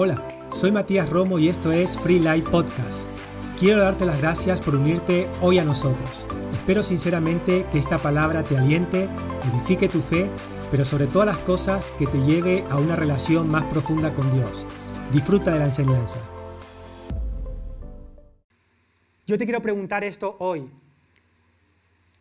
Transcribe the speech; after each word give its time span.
Hola, 0.00 0.22
soy 0.52 0.70
Matías 0.70 1.10
Romo 1.10 1.40
y 1.40 1.48
esto 1.48 1.72
es 1.72 1.98
Free 1.98 2.20
Light 2.20 2.44
Podcast. 2.44 3.02
Quiero 3.58 3.80
darte 3.80 4.06
las 4.06 4.20
gracias 4.20 4.62
por 4.62 4.76
unirte 4.76 5.28
hoy 5.40 5.58
a 5.58 5.64
nosotros. 5.64 6.24
Espero 6.52 6.84
sinceramente 6.84 7.66
que 7.72 7.80
esta 7.80 7.98
palabra 7.98 8.44
te 8.44 8.56
aliente, 8.56 9.08
edifique 9.52 9.88
tu 9.88 10.00
fe, 10.00 10.30
pero 10.70 10.84
sobre 10.84 11.08
todas 11.08 11.26
las 11.26 11.38
cosas 11.38 11.90
que 11.98 12.06
te 12.06 12.18
lleve 12.18 12.62
a 12.70 12.78
una 12.78 12.94
relación 12.94 13.48
más 13.48 13.64
profunda 13.64 14.14
con 14.14 14.32
Dios. 14.32 14.68
Disfruta 15.12 15.52
de 15.52 15.58
la 15.58 15.64
enseñanza. 15.64 16.20
Yo 19.26 19.36
te 19.36 19.46
quiero 19.46 19.60
preguntar 19.60 20.04
esto 20.04 20.36
hoy. 20.38 20.70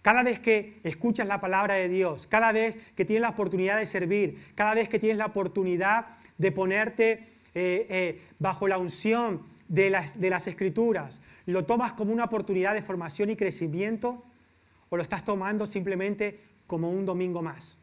Cada 0.02 0.24
vez 0.24 0.40
que 0.40 0.80
escuchas 0.84 1.28
la 1.28 1.40
palabra 1.40 1.76
de 1.76 1.90
Dios, 1.90 2.26
cada 2.26 2.52
vez 2.52 2.76
que 2.96 3.06
tienes 3.06 3.22
la 3.22 3.30
oportunidad 3.30 3.78
de 3.78 3.86
servir, 3.86 4.52
cada 4.56 4.74
vez 4.74 4.90
que 4.90 4.98
tienes 4.98 5.20
la 5.20 5.28
oportunidad 5.28 6.08
de 6.40 6.52
ponerte 6.52 7.37
eh, 7.54 7.88
eh, 7.90 8.22
bajo 8.40 8.68
la 8.68 8.78
unción 8.78 9.42
de 9.68 9.90
las, 9.90 10.20
de 10.20 10.30
las 10.30 10.48
escrituras, 10.48 11.22
¿lo 11.46 11.66
tomas 11.66 11.94
como 11.94 12.14
una 12.14 12.26
oportunidad 12.26 12.74
de 12.74 12.82
formación 12.82 13.30
y 13.30 13.36
crecimiento 13.36 14.24
o 14.90 14.98
lo 14.98 15.04
estás 15.04 15.26
tomando 15.26 15.66
simplemente 15.66 16.40
como 16.68 16.90
un 16.90 17.06
domingo 17.06 17.42
más? 17.42 17.78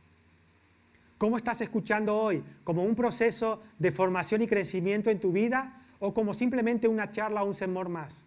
¿Cómo 1.18 1.36
estás 1.36 1.60
escuchando 1.60 2.16
hoy? 2.16 2.42
¿Como 2.64 2.82
un 2.82 2.94
proceso 2.94 3.62
de 3.78 3.92
formación 3.92 4.42
y 4.42 4.46
crecimiento 4.46 5.10
en 5.10 5.20
tu 5.20 5.32
vida 5.32 5.80
o 6.00 6.12
como 6.12 6.34
simplemente 6.34 6.88
una 6.88 7.10
charla 7.10 7.42
o 7.42 7.46
un 7.46 7.54
sermón 7.54 7.92
más? 7.92 8.26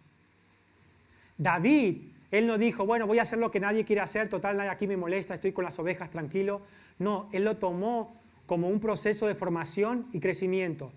David, 1.36 1.98
él 2.30 2.46
no 2.46 2.58
dijo, 2.58 2.84
bueno, 2.84 3.06
voy 3.06 3.18
a 3.18 3.22
hacer 3.22 3.38
lo 3.38 3.50
que 3.50 3.60
nadie 3.60 3.84
quiere 3.84 4.02
hacer, 4.02 4.28
total, 4.28 4.56
nadie 4.56 4.70
aquí 4.70 4.86
me 4.86 4.96
molesta, 4.96 5.34
estoy 5.34 5.52
con 5.52 5.64
las 5.64 5.78
ovejas 5.78 6.10
tranquilo. 6.10 6.62
No, 6.98 7.28
él 7.32 7.44
lo 7.44 7.56
tomó 7.56 8.16
como 8.46 8.68
un 8.68 8.80
proceso 8.80 9.26
de 9.26 9.34
formación 9.34 10.06
y 10.12 10.20
crecimiento. 10.20 10.90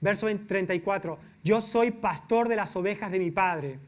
Verso 0.00 0.26
34, 0.26 1.18
yo 1.42 1.60
soy 1.60 1.90
pastor 1.90 2.48
de 2.48 2.56
las 2.56 2.76
ovejas 2.76 3.10
de 3.10 3.18
mi 3.18 3.30
padre, 3.30 3.78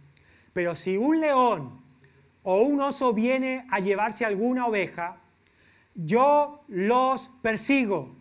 pero 0.53 0.75
si 0.75 0.97
un 0.97 1.21
león 1.21 1.81
o 2.43 2.63
un 2.63 2.81
oso 2.81 3.13
viene 3.13 3.67
a 3.71 3.79
llevarse 3.81 4.25
alguna 4.25 4.67
oveja, 4.67 5.19
yo 5.95 6.63
los 6.69 7.31
persigo, 7.43 8.15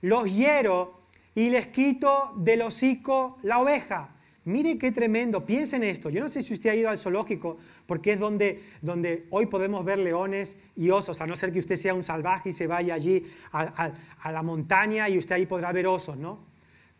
los 0.00 0.32
hiero 0.32 1.00
y 1.34 1.50
les 1.50 1.68
quito 1.68 2.34
del 2.36 2.62
hocico 2.62 3.38
la 3.42 3.58
oveja. 3.58 4.10
Mire 4.44 4.78
qué 4.78 4.90
tremendo, 4.92 5.44
piensen 5.44 5.82
esto. 5.82 6.08
Yo 6.08 6.20
no 6.20 6.28
sé 6.28 6.42
si 6.42 6.54
usted 6.54 6.70
ha 6.70 6.74
ido 6.74 6.88
al 6.88 6.98
zoológico, 6.98 7.58
porque 7.86 8.12
es 8.12 8.20
donde, 8.20 8.62
donde 8.80 9.26
hoy 9.30 9.46
podemos 9.46 9.84
ver 9.84 9.98
leones 9.98 10.56
y 10.76 10.90
osos, 10.90 11.20
a 11.20 11.26
no 11.26 11.36
ser 11.36 11.52
que 11.52 11.58
usted 11.58 11.76
sea 11.76 11.94
un 11.94 12.04
salvaje 12.04 12.50
y 12.50 12.52
se 12.52 12.66
vaya 12.66 12.94
allí 12.94 13.24
a, 13.52 13.92
a 14.20 14.32
la 14.32 14.42
montaña 14.42 15.08
y 15.08 15.18
usted 15.18 15.34
ahí 15.34 15.46
podrá 15.46 15.72
ver 15.72 15.86
osos, 15.86 16.16
¿no? 16.16 16.49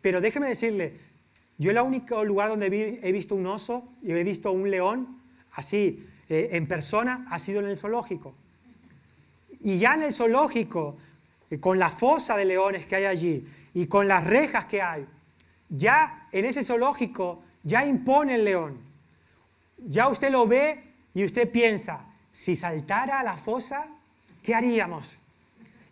Pero 0.01 0.21
déjeme 0.21 0.47
decirle, 0.47 0.99
yo 1.57 1.71
el 1.71 1.79
único 1.79 2.23
lugar 2.25 2.49
donde 2.49 2.99
he 3.01 3.11
visto 3.11 3.35
un 3.35 3.45
oso 3.45 3.87
y 4.01 4.11
he 4.11 4.23
visto 4.23 4.51
un 4.51 4.69
león 4.69 5.21
así, 5.53 6.07
eh, 6.29 6.49
en 6.53 6.67
persona, 6.67 7.27
ha 7.29 7.39
sido 7.39 7.59
en 7.59 7.67
el 7.67 7.77
zoológico. 7.77 8.33
Y 9.59 9.77
ya 9.79 9.93
en 9.93 10.03
el 10.03 10.13
zoológico, 10.13 10.97
eh, 11.49 11.59
con 11.59 11.77
la 11.77 11.89
fosa 11.89 12.35
de 12.35 12.45
leones 12.45 12.85
que 12.85 12.95
hay 12.95 13.05
allí 13.05 13.47
y 13.73 13.87
con 13.87 14.07
las 14.07 14.25
rejas 14.25 14.65
que 14.65 14.81
hay, 14.81 15.05
ya 15.69 16.27
en 16.31 16.45
ese 16.45 16.63
zoológico 16.63 17.43
ya 17.63 17.85
impone 17.85 18.35
el 18.35 18.45
león. 18.45 18.79
Ya 19.77 20.07
usted 20.07 20.31
lo 20.31 20.47
ve 20.47 20.83
y 21.13 21.25
usted 21.25 21.51
piensa, 21.51 22.05
si 22.31 22.55
saltara 22.55 23.19
a 23.19 23.23
la 23.23 23.37
fosa, 23.37 23.87
¿qué 24.43 24.55
haríamos? 24.55 25.19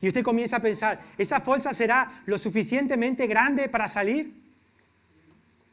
Y 0.02 0.08
usted 0.08 0.23
comienza 0.23 0.58
a 0.58 0.61
pensar, 0.61 1.00
¿esa 1.17 1.42
fosa 1.42 1.73
será 1.73 2.22
lo 2.25 2.38
suficientemente 2.38 3.28
grande 3.28 3.67
para 3.67 3.88
salir? 3.88 4.33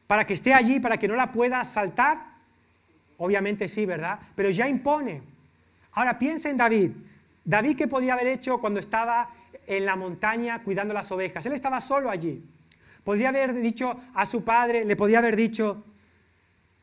¿Para 0.05 0.25
que 0.25 0.33
esté 0.33 0.53
allí, 0.53 0.79
para 0.79 0.97
que 0.97 1.07
no 1.07 1.15
la 1.15 1.31
pueda 1.31 1.63
saltar? 1.63 2.17
Obviamente 3.17 3.67
sí, 3.67 3.85
¿verdad? 3.85 4.19
Pero 4.35 4.49
ya 4.49 4.67
impone. 4.67 5.21
Ahora 5.93 6.19
piensa 6.19 6.49
en 6.49 6.57
David. 6.57 6.91
David, 7.43 7.77
¿qué 7.77 7.87
podía 7.87 8.13
haber 8.13 8.27
hecho 8.27 8.59
cuando 8.59 8.79
estaba 8.79 9.29
en 9.65 9.85
la 9.85 9.95
montaña 9.95 10.61
cuidando 10.61 10.93
las 10.93 11.11
ovejas? 11.11 11.45
Él 11.45 11.53
estaba 11.53 11.79
solo 11.79 12.09
allí. 12.09 12.43
Podría 13.03 13.29
haber 13.29 13.53
dicho 13.53 13.97
a 14.13 14.25
su 14.25 14.43
padre, 14.43 14.83
le 14.83 14.97
podía 14.97 15.19
haber 15.19 15.37
dicho, 15.37 15.85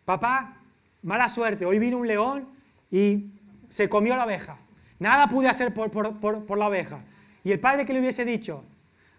papá, 0.06 0.56
mala 1.02 1.28
suerte, 1.28 1.66
hoy 1.66 1.78
vino 1.78 1.98
un 1.98 2.06
león 2.06 2.48
y 2.90 3.26
se 3.68 3.90
comió 3.90 4.16
la 4.16 4.24
oveja. 4.24 4.56
Nada 4.98 5.28
pude 5.28 5.48
hacer 5.48 5.74
por, 5.74 5.90
por 5.90 6.58
la 6.58 6.68
oveja. 6.68 7.00
Y 7.44 7.52
el 7.52 7.60
padre 7.60 7.84
que 7.84 7.92
le 7.92 8.00
hubiese 8.00 8.24
dicho, 8.24 8.64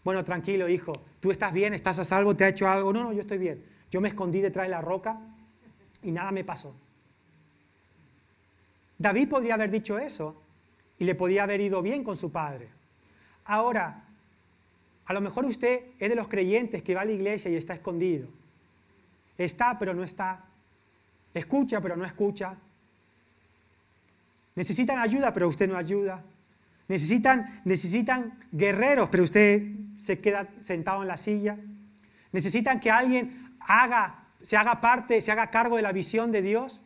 bueno, 0.03 0.23
tranquilo, 0.23 0.67
hijo, 0.67 0.93
tú 1.19 1.31
estás 1.31 1.53
bien, 1.53 1.73
estás 1.73 1.99
a 1.99 2.05
salvo, 2.05 2.35
te 2.35 2.43
ha 2.43 2.49
hecho 2.49 2.67
algo. 2.67 2.91
No, 2.91 3.03
no, 3.03 3.13
yo 3.13 3.21
estoy 3.21 3.37
bien. 3.37 3.63
Yo 3.91 4.01
me 4.01 4.09
escondí 4.09 4.41
detrás 4.41 4.65
de 4.65 4.71
la 4.71 4.81
roca 4.81 5.19
y 6.03 6.11
nada 6.11 6.31
me 6.31 6.43
pasó. 6.43 6.75
David 8.97 9.29
podría 9.29 9.53
haber 9.53 9.69
dicho 9.71 9.97
eso 9.99 10.41
y 10.97 11.05
le 11.05 11.15
podía 11.15 11.43
haber 11.43 11.61
ido 11.61 11.81
bien 11.81 12.03
con 12.03 12.17
su 12.17 12.31
padre. 12.31 12.69
Ahora, 13.45 14.03
a 15.05 15.13
lo 15.13 15.21
mejor 15.21 15.45
usted 15.45 15.81
es 15.99 16.09
de 16.09 16.15
los 16.15 16.27
creyentes 16.27 16.81
que 16.81 16.95
va 16.95 17.01
a 17.01 17.05
la 17.05 17.11
iglesia 17.11 17.51
y 17.51 17.55
está 17.55 17.73
escondido. 17.73 18.27
Está, 19.37 19.77
pero 19.77 19.93
no 19.93 20.03
está. 20.03 20.45
Escucha, 21.33 21.81
pero 21.81 21.95
no 21.95 22.05
escucha. 22.05 22.55
Necesitan 24.55 24.99
ayuda, 24.99 25.33
pero 25.33 25.47
usted 25.47 25.67
no 25.67 25.77
ayuda. 25.77 26.23
Necesitan, 26.87 27.61
necesitan 27.65 28.37
guerreros, 28.51 29.09
pero 29.09 29.23
usted 29.23 29.63
se 29.97 30.19
queda 30.19 30.47
sentado 30.59 31.01
en 31.01 31.07
la 31.07 31.17
silla. 31.17 31.57
Necesitan 32.31 32.79
que 32.79 32.91
alguien 32.91 33.55
haga, 33.59 34.27
se 34.41 34.55
haga 34.55 34.81
parte, 34.81 35.21
se 35.21 35.31
haga 35.31 35.49
cargo 35.49 35.77
de 35.77 35.81
la 35.81 35.91
visión 35.91 36.31
de 36.31 36.41
Dios. 36.41 36.81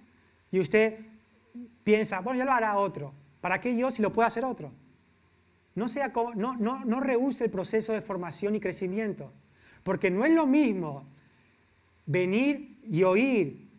Y 0.52 0.60
usted 0.60 1.00
piensa, 1.84 2.20
bueno, 2.20 2.40
ya 2.40 2.46
lo 2.46 2.54
hará 2.54 2.78
otro. 2.78 3.14
¿Para 3.42 3.60
qué 3.60 3.76
yo 3.76 3.92
si 3.92 4.02
lo 4.02 4.14
puede 4.14 4.28
hacer 4.28 4.46
otro? 4.46 4.72
No, 5.76 5.88
sea, 5.88 6.12
no, 6.36 6.56
no, 6.56 6.86
no 6.86 7.00
rehúse 7.00 7.46
el 7.46 7.52
proceso 7.52 7.94
de 7.94 8.02
formación 8.02 8.56
y 8.56 8.60
crecimiento. 8.60 9.34
Porque 9.84 10.12
no 10.12 10.26
es 10.26 10.34
lo 10.34 10.46
mismo 10.46 11.06
venir 12.06 12.80
y 12.84 13.04
oír, 13.04 13.70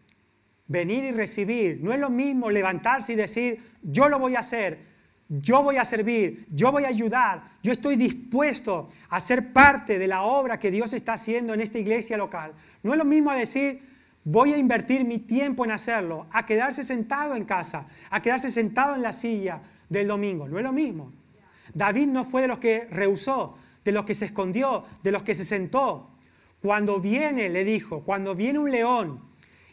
venir 0.66 1.04
y 1.04 1.12
recibir. 1.12 1.80
No 1.82 1.92
es 1.92 2.00
lo 2.00 2.10
mismo 2.10 2.50
levantarse 2.50 3.12
y 3.12 3.16
decir, 3.16 3.62
yo 3.82 4.08
lo 4.08 4.18
voy 4.18 4.36
a 4.36 4.40
hacer, 4.40 4.89
yo 5.30 5.62
voy 5.62 5.76
a 5.76 5.84
servir, 5.84 6.44
yo 6.50 6.72
voy 6.72 6.84
a 6.84 6.88
ayudar, 6.88 7.52
yo 7.62 7.70
estoy 7.70 7.94
dispuesto 7.94 8.88
a 9.08 9.20
ser 9.20 9.52
parte 9.52 9.96
de 9.96 10.08
la 10.08 10.22
obra 10.22 10.58
que 10.58 10.72
Dios 10.72 10.92
está 10.92 11.12
haciendo 11.12 11.54
en 11.54 11.60
esta 11.60 11.78
iglesia 11.78 12.16
local. 12.16 12.52
No 12.82 12.92
es 12.92 12.98
lo 12.98 13.04
mismo 13.04 13.30
decir, 13.30 13.80
voy 14.24 14.52
a 14.52 14.58
invertir 14.58 15.04
mi 15.04 15.20
tiempo 15.20 15.64
en 15.64 15.70
hacerlo, 15.70 16.26
a 16.32 16.44
quedarse 16.44 16.82
sentado 16.82 17.36
en 17.36 17.44
casa, 17.44 17.86
a 18.10 18.20
quedarse 18.20 18.50
sentado 18.50 18.96
en 18.96 19.02
la 19.02 19.12
silla 19.12 19.60
del 19.88 20.08
domingo. 20.08 20.48
No 20.48 20.58
es 20.58 20.64
lo 20.64 20.72
mismo. 20.72 21.12
David 21.72 22.08
no 22.08 22.24
fue 22.24 22.42
de 22.42 22.48
los 22.48 22.58
que 22.58 22.88
rehusó, 22.90 23.56
de 23.84 23.92
los 23.92 24.04
que 24.04 24.14
se 24.14 24.24
escondió, 24.24 24.84
de 25.04 25.12
los 25.12 25.22
que 25.22 25.36
se 25.36 25.44
sentó. 25.44 26.10
Cuando 26.60 26.98
viene, 26.98 27.48
le 27.50 27.62
dijo, 27.62 28.00
cuando 28.00 28.34
viene 28.34 28.58
un 28.58 28.72
león 28.72 29.20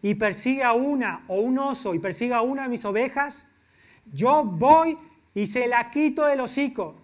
y 0.04 0.14
persigue 0.14 0.64
a 0.64 0.74
una 0.74 1.24
o 1.28 1.42
un 1.42 1.58
oso 1.58 1.96
y 1.96 2.00
persigue 2.00 2.36
a 2.36 2.42
una 2.42 2.64
de 2.64 2.70
mis 2.70 2.86
ovejas, 2.86 3.48
yo 4.14 4.44
voy 4.44 4.98
y 5.38 5.46
se 5.46 5.68
la 5.68 5.92
quito 5.92 6.26
del 6.26 6.40
hocico. 6.40 6.96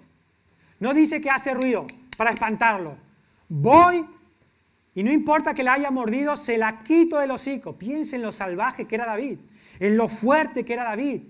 No 0.80 0.96
dice 0.96 1.22
que 1.22 1.30
hace 1.30 1.54
ruido 1.54 1.86
para 2.18 2.32
espantarlo. 2.32 2.98
Voy 3.48 4.04
y 4.96 5.04
no 5.04 5.12
importa 5.12 5.54
que 5.54 5.62
la 5.62 5.74
haya 5.74 5.92
mordido, 5.92 6.36
se 6.36 6.58
la 6.58 6.82
quito 6.82 7.20
del 7.20 7.30
hocico. 7.30 7.78
Piensa 7.78 8.16
en 8.16 8.24
lo 8.24 8.32
salvaje 8.32 8.88
que 8.88 8.96
era 8.96 9.06
David, 9.06 9.38
en 9.80 9.98
lo 9.98 10.08
fuerte 10.08 10.66
que 10.66 10.74
era 10.74 10.84
David, 10.84 11.22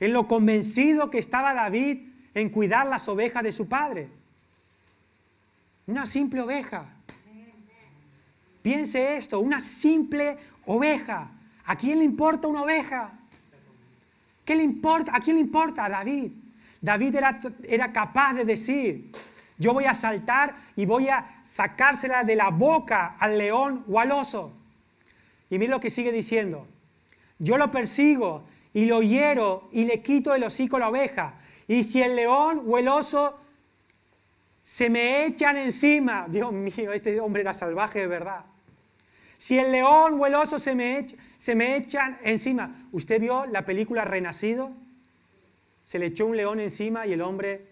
en 0.00 0.12
lo 0.12 0.26
convencido 0.26 1.12
que 1.12 1.18
estaba 1.18 1.54
David 1.54 2.08
en 2.34 2.50
cuidar 2.50 2.88
las 2.88 3.08
ovejas 3.08 3.44
de 3.44 3.52
su 3.52 3.68
padre. 3.68 4.08
Una 5.86 6.06
simple 6.06 6.40
oveja. 6.40 6.86
Piense 8.62 9.16
esto, 9.16 9.38
una 9.38 9.60
simple 9.60 10.38
oveja. 10.66 11.30
¿A 11.64 11.76
quién 11.76 12.00
le 12.00 12.04
importa 12.04 12.48
una 12.48 12.62
oveja? 12.62 13.19
¿Qué 14.44 14.56
le 14.56 14.62
importa? 14.62 15.14
¿A 15.14 15.20
quién 15.20 15.36
le 15.36 15.42
importa? 15.42 15.84
A 15.84 15.88
David. 15.88 16.32
David 16.80 17.14
era, 17.14 17.40
era 17.64 17.92
capaz 17.92 18.34
de 18.34 18.44
decir, 18.44 19.12
yo 19.58 19.74
voy 19.74 19.84
a 19.84 19.94
saltar 19.94 20.54
y 20.76 20.86
voy 20.86 21.08
a 21.08 21.42
sacársela 21.44 22.24
de 22.24 22.36
la 22.36 22.48
boca 22.48 23.16
al 23.18 23.36
león 23.36 23.84
o 23.88 24.00
al 24.00 24.10
oso. 24.12 24.52
Y 25.50 25.58
mira 25.58 25.72
lo 25.72 25.80
que 25.80 25.90
sigue 25.90 26.12
diciendo. 26.12 26.66
Yo 27.38 27.58
lo 27.58 27.70
persigo 27.70 28.44
y 28.72 28.86
lo 28.86 29.02
hiero 29.02 29.68
y 29.72 29.84
le 29.84 30.00
quito 30.00 30.34
el 30.34 30.44
hocico 30.44 30.76
a 30.76 30.80
la 30.80 30.88
oveja. 30.88 31.34
Y 31.68 31.84
si 31.84 32.02
el 32.02 32.16
león 32.16 32.62
o 32.66 32.78
el 32.78 32.88
oso 32.88 33.38
se 34.62 34.88
me 34.88 35.26
echan 35.26 35.56
encima, 35.56 36.26
Dios 36.28 36.52
mío, 36.52 36.92
este 36.92 37.18
hombre 37.20 37.42
era 37.42 37.52
salvaje 37.52 38.00
de 38.00 38.06
verdad. 38.06 38.44
Si 39.40 39.58
el 39.58 39.72
león 39.72 40.20
o 40.20 40.26
el 40.26 40.34
oso 40.34 40.58
se 40.58 40.74
me, 40.74 41.06
se 41.38 41.54
me 41.54 41.76
echan 41.76 42.18
encima. 42.22 42.86
¿Usted 42.92 43.18
vio 43.18 43.46
la 43.46 43.64
película 43.64 44.04
Renacido? 44.04 44.70
Se 45.82 45.98
le 45.98 46.06
echó 46.06 46.26
un 46.26 46.36
león 46.36 46.60
encima 46.60 47.06
y 47.06 47.14
el 47.14 47.22
hombre... 47.22 47.66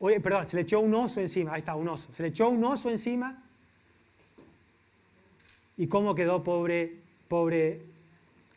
Oye, 0.00 0.20
perdón, 0.20 0.48
se 0.48 0.56
le 0.56 0.62
echó 0.62 0.80
un 0.80 0.94
oso 0.94 1.20
encima. 1.20 1.52
Ahí 1.52 1.58
está, 1.58 1.74
un 1.74 1.86
oso. 1.86 2.12
Se 2.14 2.22
le 2.22 2.30
echó 2.30 2.48
un 2.48 2.64
oso 2.64 2.88
encima 2.88 3.42
¿Y 5.76 5.86
cómo 5.86 6.14
quedó 6.14 6.42
pobre, 6.42 6.94
pobre 7.28 7.82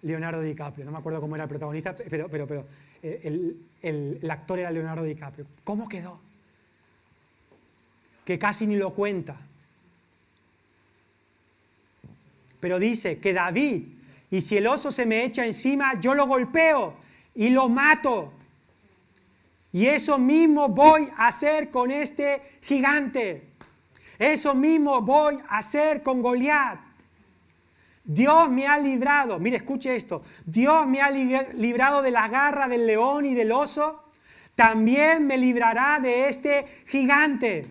Leonardo 0.03 0.41
DiCaprio? 0.41 0.85
No 0.85 0.91
me 0.91 0.99
acuerdo 0.99 1.19
cómo 1.19 1.35
era 1.35 1.43
el 1.43 1.49
protagonista, 1.49 1.93
pero, 2.09 2.29
pero, 2.29 2.47
pero 2.47 2.65
eh, 3.03 3.19
el, 3.23 3.57
el 4.21 4.31
actor 4.31 4.59
era 4.59 4.71
Leonardo 4.71 5.03
DiCaprio. 5.03 5.45
¿Cómo 5.65 5.89
quedó? 5.89 6.21
Que 8.23 8.39
casi 8.39 8.65
ni 8.67 8.77
lo 8.77 8.93
cuenta. 8.93 9.35
Pero 12.59 12.79
dice 12.79 13.19
que 13.19 13.33
David, 13.33 13.83
y 14.31 14.41
si 14.41 14.57
el 14.57 14.67
oso 14.67 14.91
se 14.91 15.05
me 15.05 15.23
echa 15.23 15.45
encima, 15.45 15.99
yo 15.99 16.13
lo 16.13 16.27
golpeo 16.27 16.95
y 17.35 17.49
lo 17.49 17.69
mato. 17.69 18.33
Y 19.71 19.85
eso 19.85 20.17
mismo 20.17 20.69
voy 20.69 21.09
a 21.15 21.27
hacer 21.27 21.69
con 21.69 21.91
este 21.91 22.59
gigante. 22.61 23.49
Eso 24.17 24.53
mismo 24.53 25.01
voy 25.01 25.39
a 25.47 25.59
hacer 25.59 26.03
con 26.03 26.21
Goliat. 26.21 26.79
Dios 28.03 28.49
me 28.49 28.65
ha 28.65 28.79
librado, 28.79 29.37
mire, 29.37 29.57
escuche 29.57 29.95
esto, 29.95 30.23
Dios 30.43 30.87
me 30.87 30.99
ha 30.99 31.11
librado 31.11 32.01
de 32.01 32.09
la 32.09 32.27
garra 32.27 32.67
del 32.67 32.87
león 32.87 33.25
y 33.27 33.35
del 33.35 33.51
oso, 33.51 34.03
también 34.55 35.27
me 35.27 35.37
librará 35.37 35.99
de 36.01 36.27
este 36.27 36.65
gigante. 36.87 37.67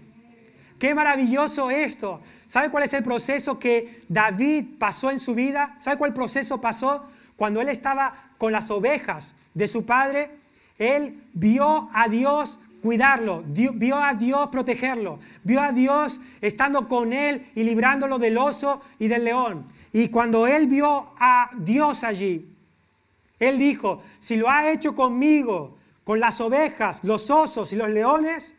Qué 0.78 0.94
maravilloso 0.94 1.70
esto. 1.70 2.20
¿Sabe 2.48 2.70
cuál 2.70 2.84
es 2.84 2.92
el 2.94 3.04
proceso 3.04 3.58
que 3.58 4.02
David 4.08 4.78
pasó 4.78 5.10
en 5.10 5.20
su 5.20 5.34
vida? 5.34 5.76
¿Sabe 5.78 5.98
cuál 5.98 6.14
proceso 6.14 6.60
pasó? 6.60 7.04
Cuando 7.36 7.60
él 7.60 7.68
estaba 7.68 8.30
con 8.38 8.52
las 8.52 8.70
ovejas 8.70 9.34
de 9.54 9.68
su 9.68 9.84
padre, 9.84 10.30
él 10.78 11.22
vio 11.34 11.90
a 11.92 12.08
Dios 12.08 12.58
cuidarlo, 12.82 13.44
vio 13.46 13.96
a 13.96 14.14
Dios 14.14 14.48
protegerlo, 14.48 15.18
vio 15.44 15.60
a 15.60 15.72
Dios 15.72 16.20
estando 16.40 16.88
con 16.88 17.12
él 17.12 17.50
y 17.54 17.64
librándolo 17.64 18.18
del 18.18 18.38
oso 18.38 18.80
y 18.98 19.08
del 19.08 19.24
león. 19.24 19.66
Y 19.92 20.08
cuando 20.08 20.46
él 20.46 20.68
vio 20.68 21.12
a 21.18 21.50
Dios 21.56 22.02
allí, 22.02 22.48
él 23.38 23.58
dijo, 23.58 24.02
si 24.20 24.36
lo 24.36 24.48
ha 24.48 24.70
hecho 24.70 24.94
conmigo, 24.94 25.76
con 26.04 26.20
las 26.20 26.40
ovejas, 26.40 27.04
los 27.04 27.28
osos 27.30 27.70
y 27.74 27.76
los 27.76 27.90
leones, 27.90 28.54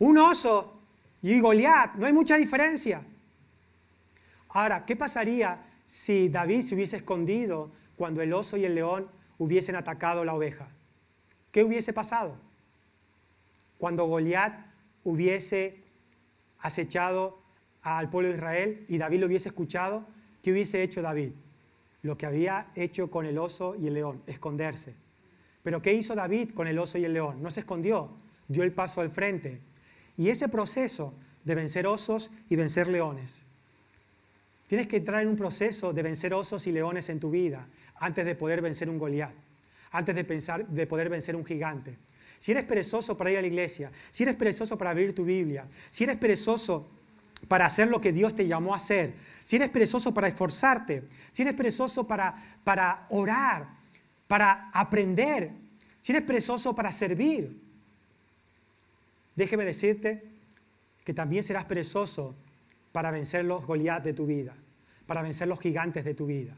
un 0.00 0.18
oso 0.18 0.77
y 1.22 1.40
Goliat, 1.40 1.94
no 1.94 2.06
hay 2.06 2.12
mucha 2.12 2.36
diferencia. 2.36 3.02
Ahora, 4.50 4.84
¿qué 4.86 4.96
pasaría 4.96 5.64
si 5.86 6.28
David 6.28 6.62
se 6.62 6.74
hubiese 6.74 6.96
escondido 6.96 7.70
cuando 7.96 8.22
el 8.22 8.32
oso 8.32 8.56
y 8.56 8.64
el 8.64 8.74
león 8.74 9.08
hubiesen 9.38 9.76
atacado 9.76 10.24
la 10.24 10.34
oveja? 10.34 10.68
¿Qué 11.50 11.64
hubiese 11.64 11.92
pasado? 11.92 12.36
Cuando 13.78 14.06
Goliat 14.06 14.66
hubiese 15.04 15.82
acechado 16.60 17.38
al 17.82 18.10
pueblo 18.10 18.28
de 18.28 18.36
Israel 18.36 18.84
y 18.88 18.98
David 18.98 19.20
lo 19.20 19.26
hubiese 19.26 19.48
escuchado, 19.48 20.06
¿qué 20.42 20.52
hubiese 20.52 20.82
hecho 20.82 21.02
David? 21.02 21.30
Lo 22.02 22.16
que 22.16 22.26
había 22.26 22.68
hecho 22.74 23.10
con 23.10 23.26
el 23.26 23.38
oso 23.38 23.74
y 23.76 23.86
el 23.86 23.94
león, 23.94 24.22
esconderse. 24.26 24.94
Pero 25.62 25.82
¿qué 25.82 25.92
hizo 25.92 26.14
David 26.14 26.52
con 26.52 26.66
el 26.66 26.78
oso 26.78 26.98
y 26.98 27.04
el 27.04 27.12
león? 27.12 27.42
No 27.42 27.50
se 27.50 27.60
escondió, 27.60 28.10
dio 28.46 28.62
el 28.62 28.72
paso 28.72 29.00
al 29.00 29.10
frente. 29.10 29.60
Y 30.18 30.28
ese 30.28 30.48
proceso 30.48 31.14
de 31.44 31.54
vencer 31.54 31.86
osos 31.86 32.30
y 32.50 32.56
vencer 32.56 32.88
leones. 32.88 33.40
Tienes 34.66 34.86
que 34.86 34.98
entrar 34.98 35.22
en 35.22 35.28
un 35.28 35.36
proceso 35.36 35.94
de 35.94 36.02
vencer 36.02 36.34
osos 36.34 36.66
y 36.66 36.72
leones 36.72 37.08
en 37.08 37.20
tu 37.20 37.30
vida 37.30 37.66
antes 38.00 38.24
de 38.26 38.34
poder 38.34 38.60
vencer 38.60 38.90
un 38.90 38.98
Goliat, 38.98 39.32
antes 39.92 40.14
de, 40.14 40.24
pensar, 40.24 40.66
de 40.66 40.86
poder 40.86 41.08
vencer 41.08 41.34
un 41.34 41.46
gigante. 41.46 41.96
Si 42.38 42.50
eres 42.52 42.64
perezoso 42.64 43.16
para 43.16 43.30
ir 43.30 43.38
a 43.38 43.40
la 43.40 43.46
iglesia, 43.46 43.90
si 44.10 44.24
eres 44.24 44.36
perezoso 44.36 44.76
para 44.76 44.90
abrir 44.90 45.14
tu 45.14 45.24
Biblia, 45.24 45.64
si 45.90 46.04
eres 46.04 46.16
perezoso 46.16 46.86
para 47.46 47.66
hacer 47.66 47.88
lo 47.88 48.00
que 48.00 48.12
Dios 48.12 48.34
te 48.34 48.46
llamó 48.46 48.74
a 48.74 48.76
hacer, 48.76 49.14
si 49.44 49.56
eres 49.56 49.70
perezoso 49.70 50.12
para 50.12 50.28
esforzarte, 50.28 51.04
si 51.32 51.42
eres 51.42 51.54
perezoso 51.54 52.06
para, 52.06 52.34
para 52.62 53.06
orar, 53.10 53.68
para 54.26 54.70
aprender, 54.72 55.50
si 56.02 56.12
eres 56.12 56.24
perezoso 56.24 56.74
para 56.74 56.92
servir, 56.92 57.67
déjeme 59.38 59.64
decirte 59.64 60.24
que 61.04 61.14
también 61.14 61.44
serás 61.44 61.64
perezoso 61.64 62.34
para 62.90 63.12
vencer 63.12 63.44
los 63.44 63.64
Goliat 63.64 64.02
de 64.02 64.12
tu 64.12 64.26
vida, 64.26 64.52
para 65.06 65.22
vencer 65.22 65.46
los 65.46 65.60
gigantes 65.60 66.04
de 66.04 66.12
tu 66.12 66.26
vida. 66.26 66.56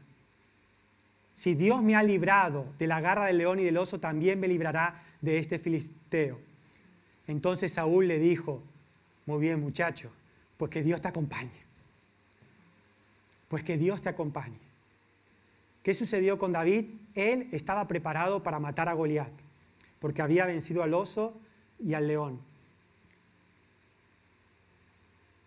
Si 1.35 1.53
Dios 1.53 1.83
me 1.83 1.95
ha 1.95 2.01
librado 2.01 2.73
de 2.79 2.87
la 2.87 2.99
garra 2.99 3.27
del 3.27 3.37
león 3.37 3.59
y 3.59 3.63
del 3.63 3.77
oso, 3.77 3.99
también 3.99 4.39
me 4.39 4.47
librará 4.47 4.99
de 5.21 5.37
este 5.37 5.59
filisteo. 5.59 6.39
Entonces 7.27 7.71
Saúl 7.71 8.07
le 8.07 8.17
dijo, 8.17 8.63
muy 9.27 9.39
bien 9.39 9.61
muchacho, 9.61 10.11
pues 10.57 10.71
que 10.71 10.81
Dios 10.81 11.01
te 11.01 11.07
acompañe. 11.07 11.61
Pues 13.47 13.63
que 13.63 13.77
Dios 13.77 14.01
te 14.01 14.09
acompañe. 14.09 14.57
¿Qué 15.83 15.93
sucedió 15.93 16.39
con 16.39 16.51
David? 16.51 16.85
Él 17.13 17.47
estaba 17.51 17.87
preparado 17.87 18.41
para 18.41 18.59
matar 18.59 18.89
a 18.89 18.93
Goliat, 18.93 19.31
porque 19.99 20.23
había 20.23 20.47
vencido 20.47 20.81
al 20.81 20.95
oso 20.95 21.39
y 21.79 21.93
al 21.93 22.07
león. 22.07 22.50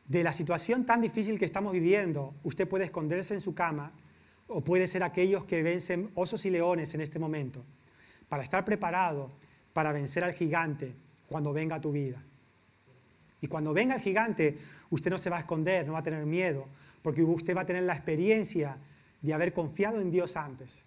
De 0.06 0.23
la 0.23 0.33
situación 0.33 0.85
tan 0.85 1.01
difícil 1.01 1.39
que 1.39 1.45
estamos 1.45 1.73
viviendo, 1.73 2.35
usted 2.43 2.69
puede 2.69 2.85
esconderse 2.85 3.35
en 3.35 3.41
su 3.41 3.55
cama 3.55 3.93
o 4.49 4.62
puede 4.62 4.87
ser 4.87 5.03
aquellos 5.03 5.45
que 5.45 5.62
vencen 5.62 6.11
osos 6.15 6.45
y 6.45 6.51
leones 6.51 6.95
en 6.95 7.01
este 7.01 7.19
momento, 7.19 7.65
para 8.29 8.43
estar 8.43 8.65
preparado 8.65 9.31
para 9.73 9.93
vencer 9.93 10.25
al 10.25 10.33
gigante 10.33 10.95
cuando 11.29 11.53
venga 11.53 11.77
a 11.77 11.81
tu 11.81 11.93
vida. 11.93 12.23
Y 13.41 13.47
cuando 13.47 13.75
venga 13.75 13.97
el 13.97 14.01
gigante, 14.01 14.56
usted 14.89 15.11
no 15.11 15.19
se 15.19 15.29
va 15.29 15.37
a 15.37 15.41
esconder, 15.41 15.87
no 15.87 15.95
va 15.95 15.99
a 15.99 16.03
tener 16.03 16.25
miedo, 16.25 16.67
porque 17.03 17.23
usted 17.23 17.55
va 17.55 17.62
a 17.62 17.67
tener 17.67 17.83
la 17.83 17.93
experiencia 17.93 18.79
de 19.21 19.35
haber 19.35 19.53
confiado 19.53 20.00
en 20.00 20.11
Dios 20.11 20.37
antes. 20.37 20.83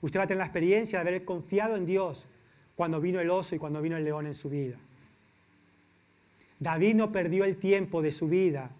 Usted 0.00 0.18
va 0.18 0.24
a 0.24 0.26
tener 0.26 0.38
la 0.38 0.46
experiencia 0.46 1.02
de 1.02 1.08
haber 1.08 1.24
confiado 1.24 1.76
en 1.76 1.86
Dios 1.86 2.26
cuando 2.74 3.00
vino 3.00 3.20
el 3.20 3.30
oso 3.30 3.54
y 3.54 3.58
cuando 3.58 3.80
vino 3.80 3.96
el 3.96 4.04
león 4.04 4.26
en 4.26 4.34
su 4.34 4.48
vida. 4.48 4.76
David 6.60 6.94
no 6.96 7.12
perdió 7.12 7.44
el 7.44 7.56
tiempo 7.56 8.02
de 8.02 8.12
su 8.12 8.28
vida. 8.28 8.70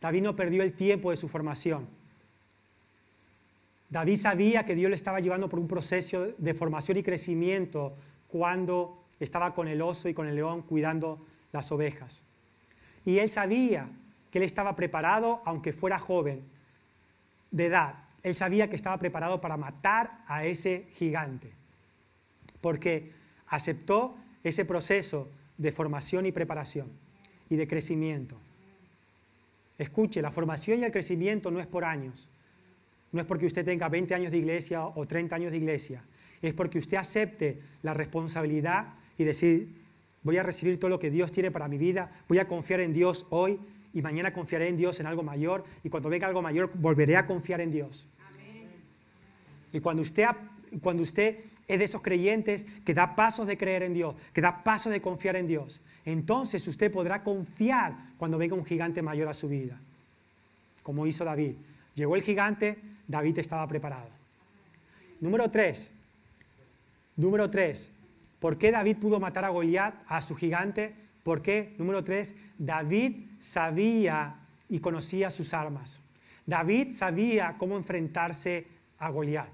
David 0.00 0.22
no 0.22 0.36
perdió 0.36 0.62
el 0.62 0.72
tiempo 0.74 1.10
de 1.10 1.16
su 1.16 1.28
formación. 1.28 1.88
David 3.90 4.20
sabía 4.20 4.64
que 4.64 4.74
Dios 4.74 4.90
le 4.90 4.96
estaba 4.96 5.20
llevando 5.20 5.48
por 5.48 5.58
un 5.58 5.66
proceso 5.66 6.28
de 6.36 6.54
formación 6.54 6.98
y 6.98 7.02
crecimiento 7.02 7.96
cuando 8.28 9.04
estaba 9.18 9.54
con 9.54 9.66
el 9.66 9.82
oso 9.82 10.08
y 10.08 10.14
con 10.14 10.28
el 10.28 10.36
león 10.36 10.62
cuidando 10.62 11.26
las 11.52 11.72
ovejas. 11.72 12.24
Y 13.04 13.18
él 13.18 13.30
sabía 13.30 13.88
que 14.30 14.38
él 14.38 14.44
estaba 14.44 14.76
preparado, 14.76 15.42
aunque 15.46 15.72
fuera 15.72 15.98
joven 15.98 16.42
de 17.50 17.66
edad. 17.66 17.94
Él 18.22 18.36
sabía 18.36 18.68
que 18.68 18.76
estaba 18.76 18.98
preparado 18.98 19.40
para 19.40 19.56
matar 19.56 20.22
a 20.26 20.44
ese 20.44 20.86
gigante. 20.92 21.52
Porque 22.60 23.12
aceptó 23.46 24.16
ese 24.44 24.64
proceso 24.64 25.28
de 25.56 25.72
formación 25.72 26.26
y 26.26 26.32
preparación 26.32 27.07
y 27.50 27.56
de 27.56 27.66
crecimiento. 27.66 28.36
Escuche, 29.78 30.20
la 30.20 30.30
formación 30.30 30.80
y 30.80 30.84
el 30.84 30.92
crecimiento 30.92 31.50
no 31.50 31.60
es 31.60 31.66
por 31.66 31.84
años. 31.84 32.30
No 33.12 33.20
es 33.20 33.26
porque 33.26 33.46
usted 33.46 33.64
tenga 33.64 33.88
20 33.88 34.14
años 34.14 34.32
de 34.32 34.38
iglesia 34.38 34.84
o 34.84 35.06
30 35.06 35.36
años 35.36 35.52
de 35.52 35.58
iglesia. 35.58 36.02
Es 36.42 36.52
porque 36.52 36.78
usted 36.78 36.96
acepte 36.96 37.60
la 37.82 37.94
responsabilidad 37.94 38.94
y 39.16 39.24
decir, 39.24 39.68
voy 40.22 40.36
a 40.36 40.42
recibir 40.42 40.78
todo 40.78 40.90
lo 40.90 40.98
que 40.98 41.10
Dios 41.10 41.32
tiene 41.32 41.50
para 41.50 41.68
mi 41.68 41.78
vida, 41.78 42.10
voy 42.28 42.38
a 42.38 42.46
confiar 42.46 42.80
en 42.80 42.92
Dios 42.92 43.26
hoy 43.30 43.58
y 43.94 44.02
mañana 44.02 44.32
confiaré 44.32 44.68
en 44.68 44.76
Dios 44.76 45.00
en 45.00 45.06
algo 45.06 45.22
mayor 45.22 45.64
y 45.82 45.88
cuando 45.88 46.08
venga 46.08 46.26
algo 46.26 46.42
mayor 46.42 46.70
volveré 46.74 47.16
a 47.16 47.26
confiar 47.26 47.60
en 47.60 47.70
Dios. 47.70 48.06
Y 49.72 49.80
cuando 49.80 50.02
usted, 50.02 50.26
cuando 50.82 51.02
usted 51.02 51.38
es 51.68 51.78
de 51.78 51.84
esos 51.84 52.02
creyentes 52.02 52.66
que 52.84 52.94
da 52.94 53.14
pasos 53.14 53.46
de 53.46 53.56
creer 53.56 53.82
en 53.84 53.94
Dios, 53.94 54.16
que 54.32 54.40
da 54.40 54.64
pasos 54.64 54.90
de 54.90 55.00
confiar 55.00 55.36
en 55.36 55.46
Dios, 55.46 55.80
entonces 56.04 56.66
usted 56.66 56.90
podrá 56.90 57.22
confiar 57.22 57.94
cuando 58.16 58.38
venga 58.38 58.56
un 58.56 58.64
gigante 58.64 59.02
mayor 59.02 59.28
a 59.28 59.34
su 59.34 59.48
vida, 59.48 59.78
como 60.82 61.06
hizo 61.06 61.24
David. 61.24 61.54
Llegó 61.94 62.16
el 62.16 62.22
gigante, 62.22 62.78
David 63.06 63.38
estaba 63.38 63.68
preparado. 63.68 64.08
Número 65.20 65.50
tres, 65.50 65.92
número 67.16 67.50
tres, 67.50 67.92
¿Por 68.38 68.56
qué 68.56 68.70
David 68.70 68.98
pudo 68.98 69.18
matar 69.18 69.44
a 69.44 69.48
Goliat, 69.48 69.94
a 70.06 70.22
su 70.22 70.36
gigante? 70.36 70.94
¿Por 71.22 71.42
qué? 71.42 71.74
Número 71.78 72.04
tres, 72.04 72.34
David 72.56 73.26
sabía 73.40 74.36
y 74.68 74.78
conocía 74.78 75.30
sus 75.30 75.54
armas. 75.54 76.00
David 76.46 76.94
sabía 76.94 77.56
cómo 77.58 77.76
enfrentarse 77.76 78.66
a 78.98 79.10
Goliat. 79.10 79.50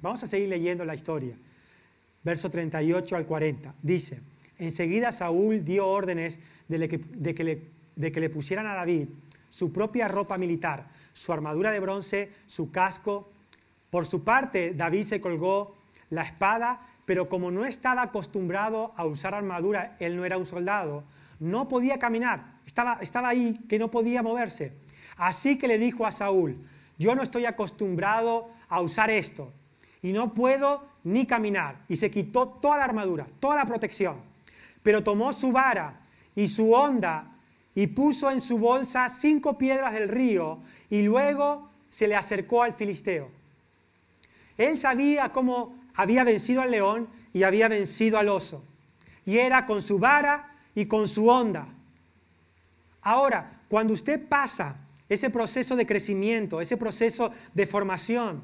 Vamos 0.00 0.22
a 0.22 0.26
seguir 0.26 0.48
leyendo 0.48 0.84
la 0.84 0.94
historia. 0.94 1.36
Verso 2.22 2.50
38 2.50 3.16
al 3.16 3.26
40. 3.26 3.74
Dice, 3.82 4.20
enseguida 4.58 5.12
Saúl 5.12 5.64
dio 5.64 5.86
órdenes 5.86 6.38
de, 6.68 6.88
que, 6.88 8.20
le, 8.20 8.30
pusieran 8.30 8.66
a 8.66 8.74
David 8.74 9.08
su 9.48 9.72
propia 9.72 10.08
ropa 10.08 10.36
militar, 10.36 10.88
su 11.12 11.32
armadura 11.32 11.70
de 11.70 11.80
bronce, 11.80 12.30
su 12.46 12.70
casco. 12.70 13.30
Por 13.90 14.06
su 14.06 14.24
parte, 14.24 14.74
David 14.74 15.04
se 15.04 15.20
colgó 15.20 15.76
la 16.10 16.22
espada 16.22 16.80
pero 17.06 17.28
como 17.28 17.50
no 17.50 17.64
estaba 17.64 18.02
acostumbrado 18.02 18.92
a 18.96 19.06
usar 19.06 19.32
armadura, 19.32 19.96
él 20.00 20.16
no 20.16 20.24
era 20.24 20.36
un 20.36 20.44
soldado, 20.44 21.04
no 21.38 21.68
podía 21.68 21.98
caminar, 21.98 22.58
estaba, 22.66 22.98
estaba 23.00 23.28
ahí 23.28 23.60
que 23.68 23.78
no 23.78 23.90
podía 23.90 24.22
moverse. 24.22 24.72
Así 25.16 25.56
que 25.56 25.68
le 25.68 25.78
dijo 25.78 26.04
a 26.04 26.10
Saúl, 26.10 26.58
yo 26.98 27.14
no 27.14 27.22
estoy 27.22 27.46
acostumbrado 27.46 28.50
a 28.68 28.80
usar 28.80 29.10
esto 29.10 29.52
y 30.02 30.12
no 30.12 30.34
puedo 30.34 30.84
ni 31.04 31.26
caminar. 31.26 31.76
Y 31.88 31.96
se 31.96 32.10
quitó 32.10 32.48
toda 32.48 32.78
la 32.78 32.84
armadura, 32.84 33.26
toda 33.40 33.56
la 33.56 33.66
protección. 33.66 34.16
Pero 34.82 35.02
tomó 35.02 35.32
su 35.32 35.52
vara 35.52 36.00
y 36.34 36.48
su 36.48 36.72
honda 36.72 37.32
y 37.74 37.88
puso 37.88 38.30
en 38.30 38.40
su 38.40 38.58
bolsa 38.58 39.08
cinco 39.08 39.58
piedras 39.58 39.92
del 39.92 40.08
río 40.08 40.58
y 40.90 41.02
luego 41.02 41.68
se 41.88 42.08
le 42.08 42.16
acercó 42.16 42.62
al 42.62 42.74
filisteo. 42.74 43.30
Él 44.56 44.78
sabía 44.78 45.30
cómo 45.32 45.76
había 45.94 46.24
vencido 46.24 46.62
al 46.62 46.70
león 46.70 47.08
y 47.32 47.42
había 47.42 47.68
vencido 47.68 48.18
al 48.18 48.28
oso. 48.28 48.64
Y 49.24 49.38
era 49.38 49.66
con 49.66 49.82
su 49.82 49.98
vara 49.98 50.54
y 50.74 50.86
con 50.86 51.08
su 51.08 51.28
onda. 51.28 51.66
Ahora, 53.02 53.60
cuando 53.68 53.92
usted 53.92 54.26
pasa 54.28 54.76
ese 55.08 55.30
proceso 55.30 55.76
de 55.76 55.86
crecimiento, 55.86 56.60
ese 56.60 56.76
proceso 56.76 57.30
de 57.54 57.66
formación, 57.66 58.42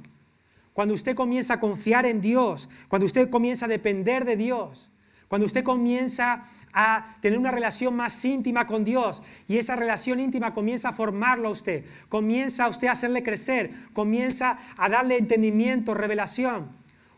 cuando 0.73 0.95
usted 0.95 1.15
comienza 1.15 1.55
a 1.55 1.61
confiar 1.61 2.07
en 2.07 2.21
Dios, 2.21 2.69
cuando 2.89 3.07
usted 3.07 3.29
comienza 3.31 3.67
a 3.67 3.69
depender 3.69 4.25
de 4.25 4.37
Dios, 4.37 4.91
cuando 5.29 5.47
usted 5.47 5.65
comienza 5.65 6.45
a 6.73 7.17
tener 7.21 7.39
una 7.39 7.51
relación 7.51 7.95
más 7.95 8.25
íntima 8.25 8.67
con 8.67 8.85
Dios 8.85 9.23
y 9.47 9.59
esa 9.59 9.77
relación 9.77 10.21
íntima 10.21 10.55
comienza 10.55 10.91
a 10.91 10.93
formarlo 10.93 11.49
a 11.49 11.53
usted, 11.53 11.85
comienza 12.09 12.65
a 12.65 12.69
usted 12.69 12.89
a 12.89 12.93
hacerle 12.93 13.23
crecer, 13.23 13.71
comienza 13.93 14.59
a 14.77 14.89
darle 14.89 15.19
entendimiento, 15.19 15.95
revelación. 15.95 16.71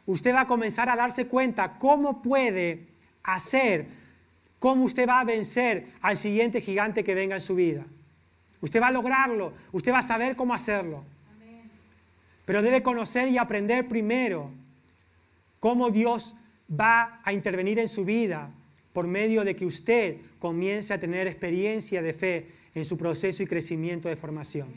Usted 0.06 0.34
va 0.34 0.42
a 0.42 0.46
comenzar 0.46 0.88
a 0.88 0.96
darse 0.96 1.26
cuenta 1.26 1.78
cómo 1.78 2.20
puede 2.20 2.88
hacer, 3.23 3.87
cómo 4.58 4.84
usted 4.84 5.08
va 5.08 5.20
a 5.20 5.25
vencer 5.25 5.87
al 6.02 6.18
siguiente 6.18 6.61
gigante 6.61 7.04
que 7.04 7.14
venga 7.14 7.37
en 7.37 7.40
su 7.40 7.54
vida. 7.54 7.84
Usted 8.61 8.82
va 8.82 8.88
a 8.88 8.92
lograrlo, 8.92 9.52
usted 9.73 9.92
va 9.92 9.99
a 9.99 10.02
saber 10.02 10.37
cómo 10.37 10.54
hacerlo. 10.54 11.04
Pero 12.44 12.62
debe 12.62 12.82
conocer 12.82 13.28
y 13.28 13.38
aprender 13.38 13.88
primero 13.88 14.50
cómo 15.60 15.90
Dios 15.90 16.34
va 16.68 17.20
a 17.24 17.32
intervenir 17.32 17.78
en 17.78 17.88
su 17.88 18.04
vida 18.04 18.50
por 18.92 19.06
medio 19.06 19.44
de 19.44 19.56
que 19.56 19.66
usted 19.66 20.18
comience 20.38 20.92
a 20.92 21.00
tener 21.00 21.26
experiencia 21.26 22.02
de 22.02 22.12
fe 22.12 22.48
en 22.74 22.84
su 22.84 22.96
proceso 22.96 23.42
y 23.42 23.46
crecimiento 23.46 24.08
de 24.08 24.16
formación. 24.16 24.68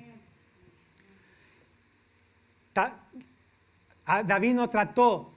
David 4.26 4.54
no 4.54 4.70
trató 4.70 5.34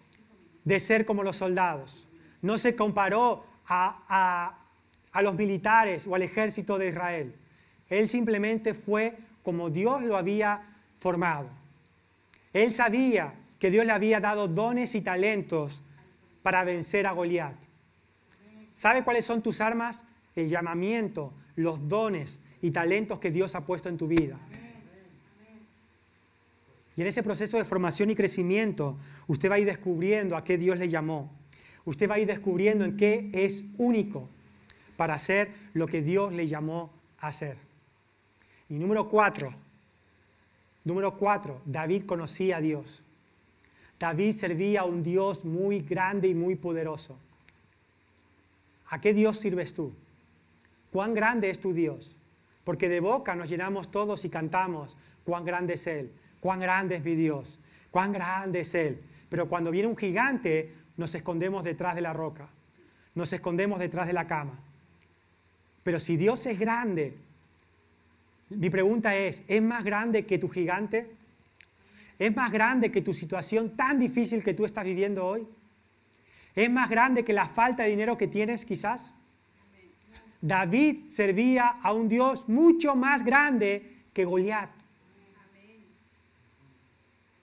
de 0.65 0.79
ser 0.79 1.05
como 1.05 1.23
los 1.23 1.37
soldados, 1.37 2.09
no 2.43 2.59
se 2.59 2.77
comparó 2.77 3.45
a, 3.67 4.57
a 5.13 5.23
los 5.23 5.35
militares 5.35 6.07
o 6.07 6.15
al 6.15 6.23
ejército 6.23 6.79
de 6.79 6.89
Israel. 6.89 7.35
Él 7.89 8.09
simplemente 8.09 8.75
fue 8.75 9.19
como 9.43 9.71
Dios 9.71 10.03
lo 10.03 10.17
había 10.17 10.63
formado. 11.01 11.60
Él 12.53 12.73
sabía 12.73 13.35
que 13.59 13.71
Dios 13.71 13.87
le 13.87 13.93
había 13.93 14.21
dado 14.21 14.49
dones 14.49 14.95
y 14.95 15.03
talentos 15.03 15.83
para 16.43 16.65
vencer 16.65 17.07
a 17.07 17.13
Goliat. 17.13 17.57
¿Sabe 18.73 19.05
cuáles 19.05 19.25
son 19.25 19.43
tus 19.43 19.61
armas? 19.61 20.05
El 20.35 20.49
llamamiento, 20.49 21.33
los 21.57 21.89
dones 21.89 22.41
y 22.63 22.71
talentos 22.71 23.19
que 23.19 23.31
Dios 23.31 23.55
ha 23.55 23.67
puesto 23.67 23.89
en 23.89 23.99
tu 23.99 24.07
vida. 24.07 24.39
Y 26.97 27.03
en 27.03 27.07
ese 27.07 27.23
proceso 27.23 27.57
de 27.57 27.65
formación 27.65 28.11
y 28.11 28.15
crecimiento, 28.15 28.97
usted 29.27 29.51
va 29.51 29.55
a 29.57 29.59
ir 29.59 29.67
descubriendo 29.67 30.37
a 30.37 30.45
qué 30.45 30.59
Dios 30.59 30.79
le 30.79 30.89
llamó. 30.89 31.31
Usted 31.85 32.11
va 32.11 32.17
a 32.17 32.19
ir 32.19 32.27
descubriendo 32.27 32.85
en 32.85 32.97
qué 32.97 33.31
es 33.33 33.65
único 33.79 34.29
para 34.97 35.15
hacer 35.15 35.53
lo 35.73 35.87
que 35.87 36.03
Dios 36.03 36.33
le 36.33 36.47
llamó 36.47 36.91
a 37.19 37.29
hacer. 37.29 37.57
Y 38.69 38.75
número 38.75 39.09
cuatro, 39.09 39.55
número 40.91 41.17
cuatro, 41.17 41.63
David 41.65 42.05
conocía 42.05 42.57
a 42.57 42.61
Dios. 42.61 43.05
David 43.99 44.37
servía 44.37 44.81
a 44.81 44.85
un 44.85 45.03
Dios 45.03 45.45
muy 45.45 45.81
grande 45.81 46.27
y 46.27 46.35
muy 46.35 46.57
poderoso. 46.57 47.17
¿A 48.89 49.01
qué 49.01 49.15
Dios 49.15 49.39
sirves 49.39 49.73
tú? 49.73 49.93
¿Cuán 50.91 51.15
grande 51.15 51.49
es 51.49 51.61
tu 51.61 51.73
Dios? 51.73 52.19
Porque 52.65 52.89
de 52.89 52.99
boca 52.99 53.37
nos 53.37 53.49
llenamos 53.49 53.91
todos 53.93 54.25
y 54.25 54.31
cantamos, 54.31 54.97
cuán 55.25 55.45
grande 55.45 55.75
es 55.75 55.87
Él, 55.87 56.11
cuán 56.41 56.59
grande 56.59 56.97
es 56.97 57.05
mi 57.05 57.15
Dios, 57.15 57.61
cuán 57.93 58.13
grande 58.13 58.61
es 58.61 58.75
Él. 58.75 59.01
Pero 59.29 59.49
cuando 59.49 59.71
viene 59.71 59.87
un 59.87 59.97
gigante, 59.97 60.75
nos 60.97 61.15
escondemos 61.15 61.63
detrás 61.63 61.95
de 61.95 62.01
la 62.01 62.13
roca, 62.13 62.49
nos 63.15 63.33
escondemos 63.33 63.79
detrás 63.79 64.09
de 64.09 64.13
la 64.13 64.27
cama. 64.27 64.59
Pero 65.85 66.01
si 66.01 66.17
Dios 66.17 66.45
es 66.47 66.59
grande, 66.59 67.17
mi 68.51 68.69
pregunta 68.69 69.15
es, 69.15 69.43
¿es 69.47 69.63
más 69.63 69.85
grande 69.85 70.27
que 70.27 70.39
tu 70.39 70.49
gigante? 70.49 71.11
¿Es 72.19 72.35
más 72.35 72.53
grande 72.53 72.91
que 72.91 73.01
tu 73.01 73.15
situación 73.15 73.77
tan 73.77 73.99
difícil 73.99 74.43
que 74.43 74.55
tú 74.55 74.65
estás 74.65 74.85
viviendo 74.85 75.25
hoy? 75.25 75.47
¿Es 76.55 76.69
más 76.71 76.91
grande 76.91 77.25
que 77.25 77.33
la 77.33 77.49
falta 77.49 77.85
de 77.85 77.91
dinero 77.91 78.19
que 78.19 78.27
tienes 78.27 78.65
quizás? 78.65 79.15
David 80.41 81.09
servía 81.09 81.77
a 81.83 81.93
un 81.93 82.09
Dios 82.09 82.49
mucho 82.49 82.97
más 82.97 83.25
grande 83.25 84.05
que 84.13 84.25
Goliat. 84.25 84.71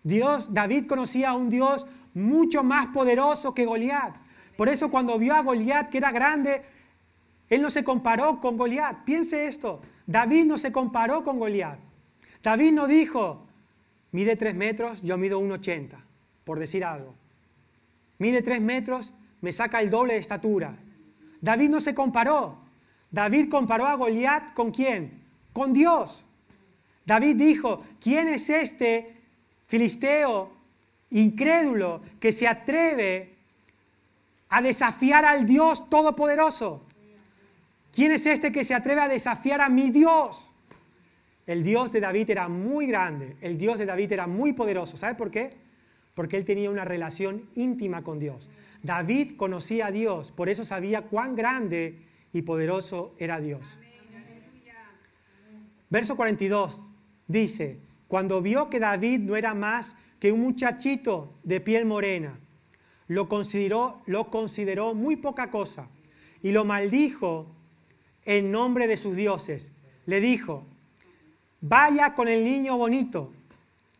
Dios, 0.04 0.54
David 0.54 0.88
conocía 0.88 1.30
a 1.30 1.36
un 1.36 1.50
Dios 1.50 1.86
mucho 2.14 2.64
más 2.64 2.88
poderoso 2.88 3.54
que 3.54 3.66
Goliat. 3.66 4.16
Por 4.58 4.70
eso 4.70 4.90
cuando 4.90 5.18
vio 5.18 5.36
a 5.36 5.42
Goliat 5.42 5.90
que 5.90 6.00
era 6.00 6.12
grande, 6.12 6.64
él 7.50 7.62
no 7.62 7.70
se 7.70 7.84
comparó 7.84 8.40
con 8.40 8.58
Goliat. 8.58 9.04
Piense 9.06 9.48
esto. 9.48 9.82
David 10.08 10.46
no 10.46 10.58
se 10.58 10.72
comparó 10.72 11.24
con 11.24 11.38
Goliat. 11.38 11.78
David 12.42 12.72
no 12.72 12.88
dijo, 12.88 13.46
mide 14.14 14.38
tres 14.38 14.56
metros, 14.56 15.02
yo 15.02 15.18
mido 15.18 15.40
1,80, 15.42 15.98
por 16.46 16.60
decir 16.60 16.86
algo. 16.86 17.14
Mide 18.18 18.42
tres 18.42 18.62
metros, 18.62 19.14
me 19.42 19.52
saca 19.52 19.82
el 19.82 19.90
doble 19.90 20.14
de 20.14 20.20
estatura. 20.20 20.78
David 21.42 21.70
no 21.70 21.82
se 21.82 21.94
comparó. 21.94 22.58
David 23.12 23.50
comparó 23.50 23.86
a 23.86 23.96
Goliat 23.96 24.54
con 24.54 24.72
quién? 24.72 25.22
Con 25.52 25.74
Dios. 25.74 26.26
David 27.06 27.36
dijo, 27.36 27.84
¿quién 28.00 28.30
es 28.30 28.50
este 28.50 29.14
filisteo 29.68 30.52
incrédulo 31.10 32.02
que 32.20 32.32
se 32.32 32.48
atreve 32.48 33.36
a 34.50 34.62
desafiar 34.62 35.26
al 35.26 35.46
Dios 35.46 35.90
Todopoderoso? 35.90 36.87
¿Quién 37.98 38.12
es 38.12 38.28
este 38.28 38.52
que 38.52 38.64
se 38.64 38.76
atreve 38.76 39.02
a 39.02 39.08
desafiar 39.08 39.60
a 39.60 39.70
mi 39.70 39.90
Dios? 39.90 40.52
El 41.48 41.64
Dios 41.64 41.92
de 41.92 42.00
David 42.00 42.30
era 42.30 42.48
muy 42.48 42.86
grande, 42.86 43.36
el 43.42 43.58
Dios 43.58 43.80
de 43.80 43.88
David 43.88 44.12
era 44.12 44.28
muy 44.28 44.54
poderoso. 44.54 44.98
¿Sabe 44.98 45.16
por 45.16 45.32
qué? 45.32 45.58
Porque 46.14 46.38
él 46.38 46.46
tenía 46.46 46.70
una 46.70 46.86
relación 46.86 47.50
íntima 47.56 48.04
con 48.04 48.20
Dios. 48.20 48.52
David 48.84 49.36
conocía 49.36 49.88
a 49.88 49.92
Dios, 49.92 50.32
por 50.32 50.48
eso 50.48 50.64
sabía 50.64 51.06
cuán 51.06 51.36
grande 51.36 52.06
y 52.34 52.44
poderoso 52.44 53.16
era 53.18 53.40
Dios. 53.40 53.80
Verso 55.90 56.16
42 56.16 56.80
dice, 57.28 57.80
cuando 58.08 58.44
vio 58.44 58.70
que 58.70 58.80
David 58.80 59.22
no 59.22 59.36
era 59.36 59.56
más 59.56 59.96
que 60.20 60.32
un 60.32 60.42
muchachito 60.42 61.34
de 61.42 61.62
piel 61.62 61.88
morena, 61.88 62.38
lo 63.08 63.28
consideró, 63.28 64.04
lo 64.06 64.30
consideró 64.30 64.94
muy 64.94 65.16
poca 65.16 65.50
cosa 65.50 65.90
y 66.44 66.52
lo 66.52 66.64
maldijo 66.64 67.57
en 68.28 68.52
nombre 68.52 68.88
de 68.88 68.98
sus 68.98 69.16
dioses. 69.16 69.72
Le 70.06 70.20
dijo, 70.20 70.66
vaya 71.62 72.14
con 72.14 72.28
el 72.28 72.44
niño 72.44 72.78
bonito. 72.78 73.34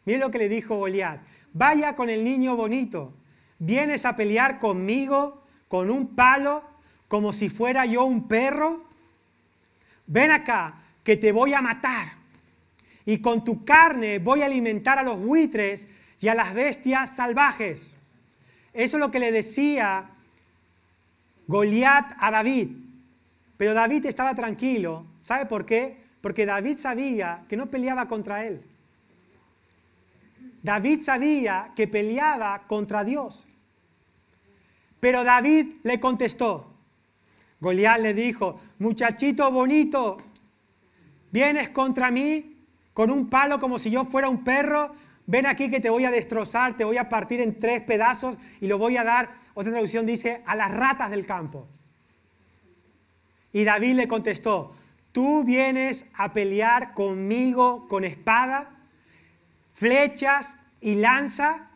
Miren 0.06 0.22
lo 0.22 0.30
que 0.30 0.38
le 0.38 0.50
dijo 0.50 0.78
Goliat. 0.78 1.22
Vaya 1.54 1.96
con 1.96 2.10
el 2.10 2.24
niño 2.24 2.56
bonito. 2.56 3.14
¿Vienes 3.58 4.06
a 4.06 4.16
pelear 4.16 4.60
conmigo 4.60 5.44
con 5.70 5.90
un 5.90 6.14
palo 6.14 6.64
como 7.08 7.32
si 7.32 7.50
fuera 7.50 7.86
yo 7.86 8.04
un 8.04 8.28
perro? 8.28 8.84
Ven 10.06 10.32
acá, 10.32 10.76
que 11.04 11.16
te 11.16 11.32
voy 11.32 11.54
a 11.54 11.62
matar. 11.62 12.18
Y 13.06 13.20
con 13.20 13.46
tu 13.46 13.64
carne 13.64 14.20
voy 14.20 14.42
a 14.42 14.46
alimentar 14.46 15.00
a 15.00 15.04
los 15.04 15.18
buitres 15.18 15.88
y 16.20 16.28
a 16.28 16.36
las 16.36 16.54
bestias 16.54 17.16
salvajes. 17.16 17.96
Eso 18.74 18.98
es 18.98 19.00
lo 19.02 19.10
que 19.10 19.20
le 19.20 19.32
decía 19.32 20.10
Goliat 21.48 22.14
a 22.20 22.30
David. 22.30 22.87
Pero 23.58 23.74
David 23.74 24.06
estaba 24.06 24.36
tranquilo. 24.36 25.06
¿Sabe 25.20 25.46
por 25.46 25.66
qué? 25.66 25.98
Porque 26.22 26.46
David 26.46 26.78
sabía 26.78 27.46
que 27.50 27.58
no 27.58 27.68
peleaba 27.68 28.08
contra 28.08 28.46
él. 28.46 28.64
David 30.64 31.02
sabía 31.02 31.72
que 31.76 31.88
peleaba 31.88 32.64
contra 32.68 33.04
Dios. 33.04 33.48
Pero 35.00 35.24
David 35.24 35.78
le 35.84 36.00
contestó. 36.00 36.74
Goliat 37.60 38.00
le 38.02 38.14
dijo, 38.14 38.60
muchachito 38.80 39.50
bonito, 39.52 40.18
vienes 41.32 41.70
contra 41.70 42.12
mí 42.12 42.58
con 42.94 43.10
un 43.10 43.30
palo 43.30 43.60
como 43.60 43.80
si 43.80 43.90
yo 43.90 44.06
fuera 44.06 44.30
un 44.30 44.44
perro, 44.44 44.92
ven 45.26 45.46
aquí 45.46 45.70
que 45.70 45.80
te 45.80 45.90
voy 45.90 46.06
a 46.06 46.12
destrozar, 46.12 46.78
te 46.78 46.84
voy 46.84 46.98
a 46.98 47.10
partir 47.10 47.42
en 47.42 47.60
tres 47.60 47.82
pedazos 47.82 48.38
y 48.60 48.68
lo 48.68 48.78
voy 48.78 48.98
a 48.98 49.04
dar, 49.04 49.36
otra 49.54 49.72
traducción 49.72 50.06
dice, 50.06 50.42
a 50.46 50.56
las 50.56 50.72
ratas 50.72 51.10
del 51.10 51.26
campo. 51.26 51.68
Y 53.58 53.64
David 53.64 53.96
le 53.96 54.08
contestó, 54.08 54.76
tú 55.12 55.44
vienes 55.44 56.06
a 56.14 56.32
pelear 56.32 56.94
conmigo 56.94 57.88
con 57.88 58.04
espada, 58.04 58.70
flechas 59.74 60.54
y 60.80 60.94
lanza, 60.94 61.68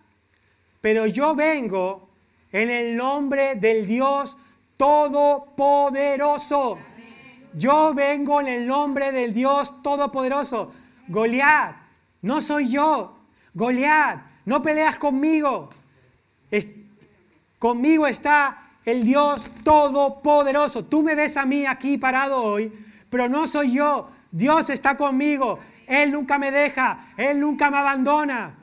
pero 0.80 1.08
yo 1.08 1.34
vengo 1.34 2.12
en 2.52 2.70
el 2.70 2.96
nombre 2.96 3.56
del 3.56 3.88
Dios 3.88 4.38
Todopoderoso. 4.78 6.78
Yo 7.56 7.96
vengo 7.96 8.42
en 8.42 8.48
el 8.48 8.68
nombre 8.68 9.12
del 9.12 9.34
Dios 9.34 9.82
Todopoderoso. 9.82 10.72
Goliat, 11.08 11.78
no 12.22 12.42
soy 12.42 12.70
yo. 12.70 13.18
Goliat, 13.56 14.20
no 14.46 14.62
peleas 14.62 15.00
conmigo. 15.00 15.72
conmigo 17.58 18.06
está 18.06 18.71
el 18.86 19.04
Dios 19.04 19.50
Todopoderoso. 19.64 20.86
Tú 20.86 21.04
me 21.04 21.16
ves 21.16 21.38
a 21.38 21.46
mí 21.46 21.66
aquí 21.66 21.98
parado 21.98 22.42
hoy, 22.42 22.72
pero 23.10 23.30
no 23.30 23.48
soy 23.48 23.74
yo. 23.74 24.10
Dios 24.32 24.70
está 24.70 24.98
conmigo. 24.98 25.60
Él 25.88 26.12
nunca 26.12 26.38
me 26.38 26.52
deja. 26.52 27.14
Él 27.18 27.40
nunca 27.40 27.70
me 27.70 27.78
abandona. 27.78 28.56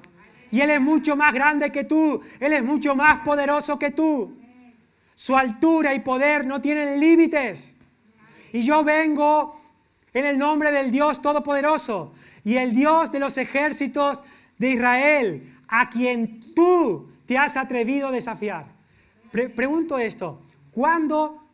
Y 0.50 0.60
Él 0.60 0.70
es 0.70 0.80
mucho 0.80 1.14
más 1.14 1.34
grande 1.34 1.70
que 1.70 1.84
tú. 1.84 2.20
Él 2.40 2.52
es 2.52 2.64
mucho 2.64 2.96
más 2.96 3.20
poderoso 3.20 3.78
que 3.78 3.90
tú. 3.90 4.38
Su 5.14 5.36
altura 5.36 5.94
y 5.94 6.00
poder 6.00 6.46
no 6.46 6.60
tienen 6.60 6.98
límites. 6.98 7.74
Y 8.52 8.62
yo 8.62 8.82
vengo 8.82 9.60
en 10.14 10.24
el 10.24 10.38
nombre 10.38 10.72
del 10.72 10.90
Dios 10.90 11.20
Todopoderoso 11.20 12.12
y 12.44 12.56
el 12.56 12.74
Dios 12.74 13.12
de 13.12 13.18
los 13.18 13.36
ejércitos 13.36 14.22
de 14.56 14.70
Israel, 14.70 15.54
a 15.68 15.90
quien 15.90 16.54
tú 16.54 17.10
te 17.26 17.36
has 17.36 17.56
atrevido 17.56 18.08
a 18.08 18.12
desafiar. 18.12 18.77
Pregunto 19.30 19.98
esto, 19.98 20.42
¿cuándo, 20.70 21.44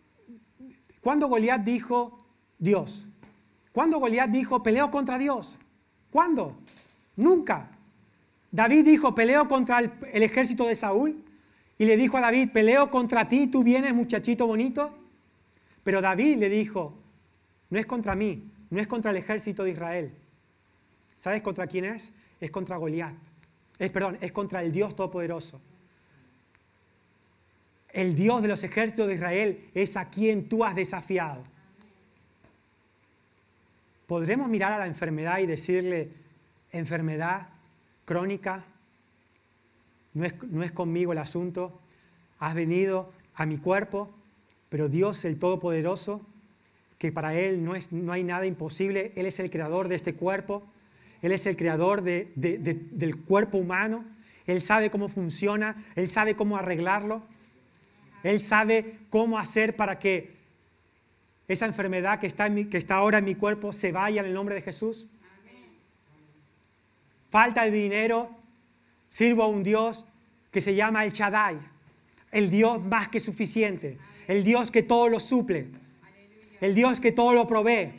¿cuándo 1.00 1.28
Goliat 1.28 1.62
dijo 1.62 2.24
Dios? 2.58 3.06
¿Cuándo 3.72 3.98
Goliat 3.98 4.30
dijo 4.30 4.62
peleo 4.62 4.90
contra 4.90 5.18
Dios? 5.18 5.58
¿Cuándo? 6.10 6.56
Nunca. 7.16 7.70
David 8.50 8.84
dijo 8.84 9.14
peleo 9.14 9.48
contra 9.48 9.80
el, 9.80 9.92
el 10.12 10.22
ejército 10.22 10.66
de 10.66 10.76
Saúl 10.76 11.22
y 11.78 11.84
le 11.84 11.96
dijo 11.96 12.16
a 12.18 12.20
David 12.20 12.50
peleo 12.52 12.90
contra 12.90 13.28
ti, 13.28 13.48
tú 13.48 13.64
vienes 13.64 13.94
muchachito 13.94 14.46
bonito. 14.46 14.94
Pero 15.82 16.00
David 16.00 16.38
le 16.38 16.48
dijo, 16.48 16.94
no 17.70 17.78
es 17.78 17.86
contra 17.86 18.14
mí, 18.14 18.50
no 18.70 18.80
es 18.80 18.86
contra 18.86 19.10
el 19.10 19.16
ejército 19.18 19.64
de 19.64 19.72
Israel. 19.72 20.14
¿Sabes 21.20 21.42
contra 21.42 21.66
quién 21.66 21.84
es? 21.84 22.12
Es 22.40 22.50
contra 22.50 22.76
Goliat. 22.76 23.14
Es, 23.78 23.90
perdón, 23.90 24.18
es 24.20 24.30
contra 24.30 24.62
el 24.62 24.72
Dios 24.72 24.94
Todopoderoso. 24.94 25.60
El 27.94 28.16
Dios 28.16 28.42
de 28.42 28.48
los 28.48 28.64
ejércitos 28.64 29.06
de 29.06 29.14
Israel 29.14 29.70
es 29.72 29.96
a 29.96 30.10
quien 30.10 30.48
tú 30.48 30.64
has 30.64 30.74
desafiado. 30.74 31.44
¿Podremos 34.08 34.48
mirar 34.48 34.72
a 34.72 34.78
la 34.78 34.88
enfermedad 34.88 35.38
y 35.38 35.46
decirle, 35.46 36.10
enfermedad 36.72 37.48
crónica, 38.04 38.64
no 40.12 40.24
es, 40.24 40.34
no 40.42 40.64
es 40.64 40.72
conmigo 40.72 41.12
el 41.12 41.18
asunto, 41.18 41.80
has 42.40 42.54
venido 42.56 43.12
a 43.36 43.46
mi 43.46 43.58
cuerpo, 43.58 44.10
pero 44.68 44.88
Dios 44.88 45.24
el 45.24 45.38
Todopoderoso, 45.38 46.20
que 46.98 47.12
para 47.12 47.34
Él 47.34 47.64
no, 47.64 47.76
es, 47.76 47.92
no 47.92 48.12
hay 48.12 48.24
nada 48.24 48.44
imposible, 48.44 49.12
Él 49.14 49.26
es 49.26 49.38
el 49.38 49.50
creador 49.50 49.86
de 49.86 49.94
este 49.94 50.14
cuerpo, 50.14 50.64
Él 51.22 51.30
es 51.30 51.46
el 51.46 51.56
creador 51.56 52.02
del 52.02 53.16
cuerpo 53.24 53.58
humano, 53.58 54.04
Él 54.48 54.62
sabe 54.62 54.90
cómo 54.90 55.08
funciona, 55.08 55.76
Él 55.94 56.10
sabe 56.10 56.34
cómo 56.34 56.56
arreglarlo, 56.56 57.22
Él 58.24 58.42
sabe 58.42 58.98
cómo 59.10 59.38
hacer 59.38 59.76
para 59.76 60.00
que 60.00 60.34
esa 61.46 61.66
enfermedad 61.66 62.18
que 62.18 62.26
está, 62.26 62.52
que 62.52 62.76
está 62.76 62.96
ahora 62.96 63.18
en 63.18 63.24
mi 63.24 63.36
cuerpo 63.36 63.72
se 63.72 63.92
vaya 63.92 64.20
en 64.20 64.26
el 64.26 64.34
nombre 64.34 64.56
de 64.56 64.62
Jesús. 64.62 65.06
Falta 67.30 67.62
de 67.62 67.70
dinero, 67.70 68.30
sirvo 69.08 69.44
a 69.44 69.46
un 69.46 69.62
Dios 69.62 70.04
que 70.50 70.60
se 70.60 70.74
llama 70.74 71.04
el 71.04 71.12
Shaddai, 71.12 71.58
el 72.32 72.50
Dios 72.50 72.82
más 72.84 73.08
que 73.08 73.20
suficiente 73.20 73.98
el 74.26 74.44
Dios 74.44 74.70
que 74.70 74.82
todo 74.82 75.08
lo 75.08 75.20
suple, 75.20 75.68
el 76.60 76.74
Dios 76.74 77.00
que 77.00 77.12
todo 77.12 77.32
lo 77.34 77.46
provee. 77.46 77.92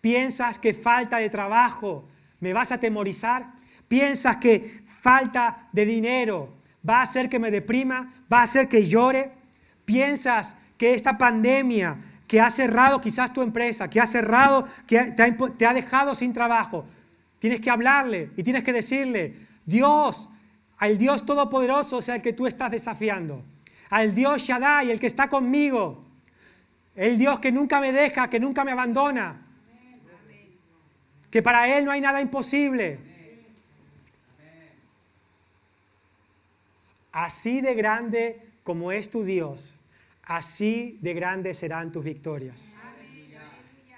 ¿Piensas 0.00 0.58
que 0.58 0.74
falta 0.74 1.18
de 1.18 1.30
trabajo 1.30 2.08
me 2.40 2.52
vas 2.52 2.70
a 2.72 2.78
temorizar? 2.78 3.52
¿Piensas 3.88 4.36
que 4.36 4.82
falta 5.00 5.68
de 5.72 5.86
dinero 5.86 6.54
va 6.88 6.98
a 6.98 7.02
hacer 7.02 7.28
que 7.28 7.38
me 7.38 7.50
deprima? 7.50 8.12
¿Va 8.32 8.40
a 8.40 8.42
hacer 8.42 8.68
que 8.68 8.86
llore? 8.86 9.32
¿Piensas 9.84 10.56
que 10.76 10.94
esta 10.94 11.16
pandemia 11.16 11.96
que 12.26 12.40
ha 12.40 12.50
cerrado 12.50 13.00
quizás 13.00 13.32
tu 13.32 13.42
empresa, 13.42 13.88
que 13.88 14.00
ha 14.00 14.06
cerrado, 14.06 14.66
que 14.86 15.12
te 15.12 15.22
ha, 15.22 15.36
te 15.36 15.66
ha 15.66 15.72
dejado 15.72 16.14
sin 16.14 16.32
trabajo, 16.32 16.84
tienes 17.38 17.60
que 17.60 17.70
hablarle 17.70 18.30
y 18.36 18.42
tienes 18.42 18.64
que 18.64 18.72
decirle, 18.72 19.34
Dios, 19.64 20.28
al 20.78 20.98
Dios 20.98 21.24
Todopoderoso 21.24 22.02
sea 22.02 22.16
el 22.16 22.22
que 22.22 22.32
tú 22.32 22.46
estás 22.46 22.70
desafiando 22.70 23.44
al 23.90 24.14
Dios 24.14 24.42
Shaddai, 24.42 24.90
el 24.90 25.00
que 25.00 25.06
está 25.06 25.28
conmigo, 25.28 26.04
el 26.94 27.18
Dios 27.18 27.38
que 27.40 27.52
nunca 27.52 27.80
me 27.80 27.92
deja, 27.92 28.28
que 28.28 28.40
nunca 28.40 28.64
me 28.64 28.72
abandona, 28.72 29.42
que 31.30 31.42
para 31.42 31.76
Él 31.76 31.84
no 31.84 31.90
hay 31.90 32.00
nada 32.00 32.20
imposible. 32.20 32.98
Así 37.16 37.62
de 37.62 37.74
grande 37.74 38.42
como 38.62 38.92
es 38.92 39.08
tu 39.08 39.24
Dios, 39.24 39.72
así 40.22 40.98
de 41.00 41.14
grandes 41.14 41.56
serán 41.56 41.90
tus 41.90 42.04
victorias. 42.04 42.70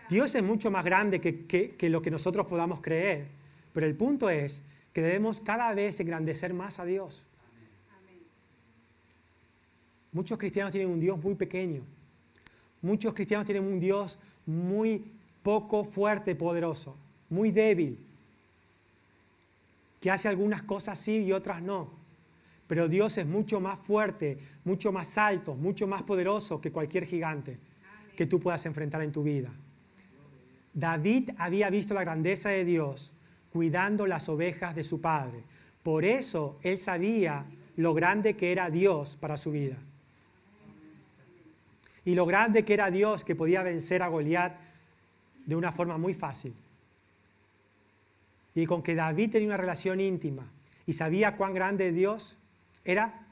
Dios 0.09 0.37
es 0.37 0.43
mucho 0.45 0.71
más 0.71 0.85
grande 0.85 1.21
que, 1.21 1.45
que, 1.45 1.89
lo 1.89 2.01
que 2.01 2.13
nosotros 2.13 2.47
podamos 2.47 2.81
creer, 2.81 3.27
pero 3.73 3.89
el 3.89 3.97
punto 3.97 4.31
es 4.31 4.63
que 4.93 5.03
debemos 5.03 5.41
cada 5.41 5.75
vez 5.75 5.99
engrandecer 5.99 6.55
más 6.55 6.79
a 6.79 6.85
Dios. 6.85 7.27
Muchos 10.13 10.39
cristianos 10.39 10.71
tienen 10.71 10.89
un 10.89 11.01
Dios 11.01 11.21
muy 11.21 11.35
pequeño. 11.35 11.83
Muchos 12.81 13.15
cristianos 13.15 13.47
tienen 13.47 13.65
un 13.65 13.81
Dios 13.81 14.17
muy 14.47 15.11
poco 15.43 15.83
fuerte, 15.83 16.37
poderoso, 16.37 16.97
muy 17.31 17.51
débil, 17.51 17.99
que 20.01 20.09
hace 20.09 20.29
algunas 20.29 20.63
cosas 20.63 21.01
sí 21.01 21.25
y 21.25 21.33
otras 21.33 21.61
no. 21.61 21.98
Pero 22.69 22.87
Dios 22.87 23.19
es 23.19 23.27
mucho 23.27 23.61
más 23.61 23.79
fuerte, 23.81 24.39
mucho 24.65 24.93
más 24.93 25.19
alto, 25.19 25.57
mucho 25.57 25.89
más 25.89 26.05
poderoso 26.05 26.61
que 26.61 26.71
cualquier 26.71 27.07
gigante 27.07 27.59
que 28.17 28.27
tú 28.27 28.39
puedas 28.39 28.65
enfrentar 28.67 29.03
en 29.03 29.11
tu 29.11 29.25
vida. 29.25 29.51
David 30.73 31.31
había 31.39 31.71
visto 31.71 31.95
la 31.95 32.03
grandeza 32.03 32.51
de 32.51 32.65
Dios 32.65 33.13
cuidando 33.51 34.07
las 34.07 34.29
ovejas 34.29 34.77
de 34.77 34.85
su 34.85 35.01
padre. 35.01 35.43
Por 35.83 36.05
eso 36.05 36.59
él 36.63 36.79
sabía 36.79 37.47
lo 37.77 37.95
grande 37.95 38.37
que 38.37 38.53
era 38.53 38.71
Dios 38.71 39.17
para 39.17 39.37
su 39.37 39.51
vida 39.51 39.79
y 42.09 42.15
lo 42.15 42.25
grande 42.25 42.65
que 42.65 42.73
era 42.73 42.91
Dios 42.91 43.23
que 43.23 43.37
podía 43.37 43.63
vencer 43.63 44.03
a 44.03 44.09
Goliat 44.09 44.57
de 45.45 45.55
una 45.55 45.73
forma 45.73 45.99
muy 45.99 46.15
fácil. 46.15 46.55
Y 48.55 48.65
con 48.65 48.83
que 48.83 48.95
David 48.95 49.33
tenía 49.33 49.49
una 49.49 49.59
relación 49.59 50.01
íntima 50.01 50.51
y 50.87 50.95
sabía 50.95 51.37
cuán 51.37 51.53
grande 51.53 51.93
Dios 51.93 52.38
era, 52.91 53.27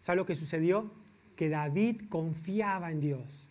¿sabe 0.00 0.16
lo 0.16 0.26
que 0.26 0.34
sucedió? 0.34 0.90
Que 1.36 1.50
David 1.50 2.02
confiaba 2.08 2.90
en 2.90 3.00
Dios. 3.00 3.50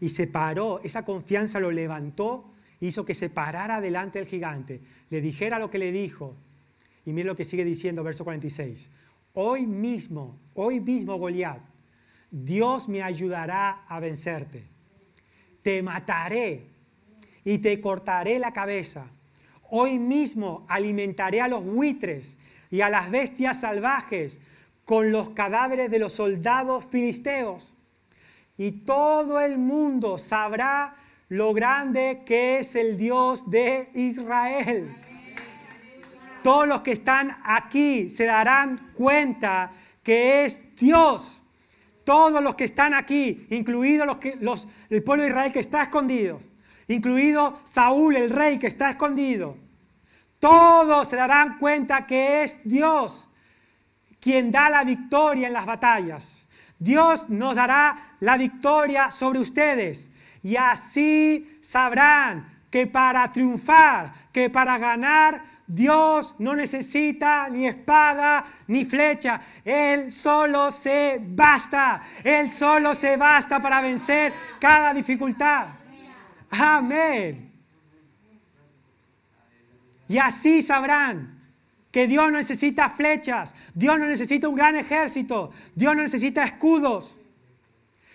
Y 0.00 0.08
se 0.08 0.26
paró, 0.26 0.80
esa 0.82 1.04
confianza 1.04 1.60
lo 1.60 1.70
levantó, 1.70 2.50
hizo 2.80 3.04
que 3.04 3.14
se 3.14 3.28
parara 3.28 3.82
delante 3.82 4.18
del 4.18 4.26
gigante, 4.26 4.80
le 5.10 5.20
dijera 5.20 5.58
lo 5.58 5.70
que 5.70 5.78
le 5.78 5.92
dijo. 5.92 6.34
Y 7.04 7.12
mire 7.12 7.26
lo 7.26 7.36
que 7.36 7.44
sigue 7.44 7.64
diciendo, 7.64 8.02
verso 8.02 8.24
46. 8.24 8.88
Hoy 9.34 9.66
mismo, 9.66 10.38
hoy 10.54 10.80
mismo 10.80 11.18
Goliat 11.18 11.60
Dios 12.30 12.88
me 12.88 13.02
ayudará 13.02 13.82
a 13.88 14.00
vencerte. 14.00 14.64
Te 15.62 15.82
mataré 15.82 16.62
y 17.44 17.58
te 17.58 17.80
cortaré 17.80 18.38
la 18.38 18.52
cabeza. 18.52 19.06
Hoy 19.68 19.98
mismo 19.98 20.64
alimentaré 20.68 21.40
a 21.40 21.48
los 21.48 21.64
buitres 21.64 22.38
y 22.70 22.80
a 22.80 22.88
las 22.88 23.10
bestias 23.10 23.60
salvajes 23.60 24.38
con 24.90 25.12
los 25.12 25.30
cadáveres 25.30 25.88
de 25.88 26.00
los 26.00 26.14
soldados 26.14 26.84
filisteos. 26.84 27.76
Y 28.58 28.72
todo 28.72 29.38
el 29.38 29.56
mundo 29.56 30.18
sabrá 30.18 30.96
lo 31.28 31.54
grande 31.54 32.22
que 32.26 32.58
es 32.58 32.74
el 32.74 32.96
Dios 32.96 33.48
de 33.48 33.88
Israel. 33.94 34.92
Todos 36.42 36.66
los 36.66 36.80
que 36.80 36.90
están 36.90 37.38
aquí 37.44 38.10
se 38.10 38.24
darán 38.24 38.90
cuenta 38.94 39.70
que 40.02 40.44
es 40.44 40.58
Dios 40.74 41.40
todos 42.02 42.42
los 42.42 42.56
que 42.56 42.64
están 42.64 42.92
aquí, 42.92 43.46
incluido 43.50 44.04
los 44.04 44.18
los, 44.40 44.66
el 44.88 45.04
pueblo 45.04 45.22
de 45.22 45.28
Israel 45.28 45.52
que 45.52 45.60
está 45.60 45.84
escondido, 45.84 46.40
incluido 46.88 47.60
Saúl, 47.62 48.16
el 48.16 48.30
rey 48.30 48.58
que 48.58 48.66
está 48.66 48.90
escondido, 48.90 49.56
todos 50.40 51.06
se 51.06 51.14
darán 51.14 51.58
cuenta 51.58 52.08
que 52.08 52.42
es 52.42 52.58
Dios 52.64 53.29
quien 54.20 54.50
da 54.50 54.70
la 54.70 54.84
victoria 54.84 55.46
en 55.46 55.52
las 55.52 55.66
batallas. 55.66 56.46
Dios 56.78 57.28
nos 57.28 57.54
dará 57.54 58.16
la 58.20 58.36
victoria 58.36 59.10
sobre 59.10 59.38
ustedes. 59.38 60.10
Y 60.42 60.56
así 60.56 61.58
sabrán 61.62 62.60
que 62.70 62.86
para 62.86 63.30
triunfar, 63.30 64.12
que 64.32 64.48
para 64.48 64.78
ganar, 64.78 65.42
Dios 65.66 66.34
no 66.38 66.54
necesita 66.56 67.48
ni 67.48 67.66
espada 67.66 68.44
ni 68.66 68.84
flecha. 68.84 69.40
Él 69.64 70.10
solo 70.10 70.70
se 70.70 71.20
basta. 71.20 72.02
Él 72.24 72.50
solo 72.50 72.94
se 72.94 73.16
basta 73.16 73.60
para 73.60 73.80
vencer 73.80 74.32
cada 74.58 74.94
dificultad. 74.94 75.68
Amén. 76.50 77.52
Y 80.08 80.18
así 80.18 80.62
sabrán 80.62 81.39
que 81.90 82.06
Dios 82.06 82.30
no 82.30 82.38
necesita 82.38 82.90
flechas, 82.90 83.54
Dios 83.74 83.98
no 83.98 84.06
necesita 84.06 84.48
un 84.48 84.54
gran 84.54 84.76
ejército, 84.76 85.50
Dios 85.74 85.96
no 85.96 86.02
necesita 86.02 86.44
escudos. 86.44 87.18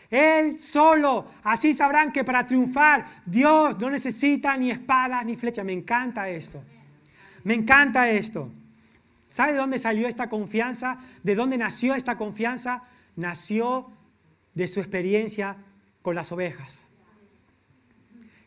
Él 0.09 0.59
solo, 0.59 1.27
así 1.43 1.73
sabrán 1.73 2.11
que 2.11 2.23
para 2.23 2.45
triunfar 2.45 3.23
Dios 3.25 3.77
no 3.79 3.89
necesita 3.89 4.55
ni 4.55 4.71
espada 4.71 5.23
ni 5.23 5.35
flecha. 5.35 5.63
Me 5.63 5.73
encanta 5.73 6.29
esto. 6.29 6.63
Me 7.43 7.53
encanta 7.53 8.09
esto. 8.09 8.49
¿Sabe 9.27 9.51
de 9.51 9.57
dónde 9.57 9.79
salió 9.79 10.07
esta 10.07 10.29
confianza? 10.29 10.99
¿De 11.23 11.35
dónde 11.35 11.57
nació 11.57 11.95
esta 11.95 12.17
confianza? 12.17 12.83
Nació 13.15 13.91
de 14.53 14.67
su 14.67 14.79
experiencia 14.79 15.57
con 16.01 16.15
las 16.15 16.31
ovejas. 16.31 16.85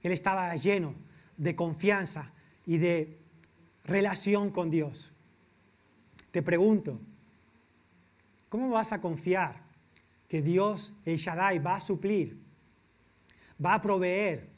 Él 0.02 0.12
estaba 0.12 0.54
lleno 0.56 0.94
de 1.36 1.54
confianza 1.54 2.32
y 2.64 2.78
de 2.78 3.18
relación 3.84 4.50
con 4.50 4.70
Dios. 4.70 5.12
Te 6.30 6.42
pregunto, 6.42 7.00
¿cómo 8.48 8.70
vas 8.70 8.92
a 8.92 9.00
confiar 9.00 9.62
que 10.28 10.42
Dios, 10.42 10.92
el 11.04 11.16
Shaddai, 11.16 11.58
va 11.58 11.76
a 11.76 11.80
suplir, 11.80 12.36
va 13.64 13.74
a 13.74 13.82
proveer, 13.82 14.48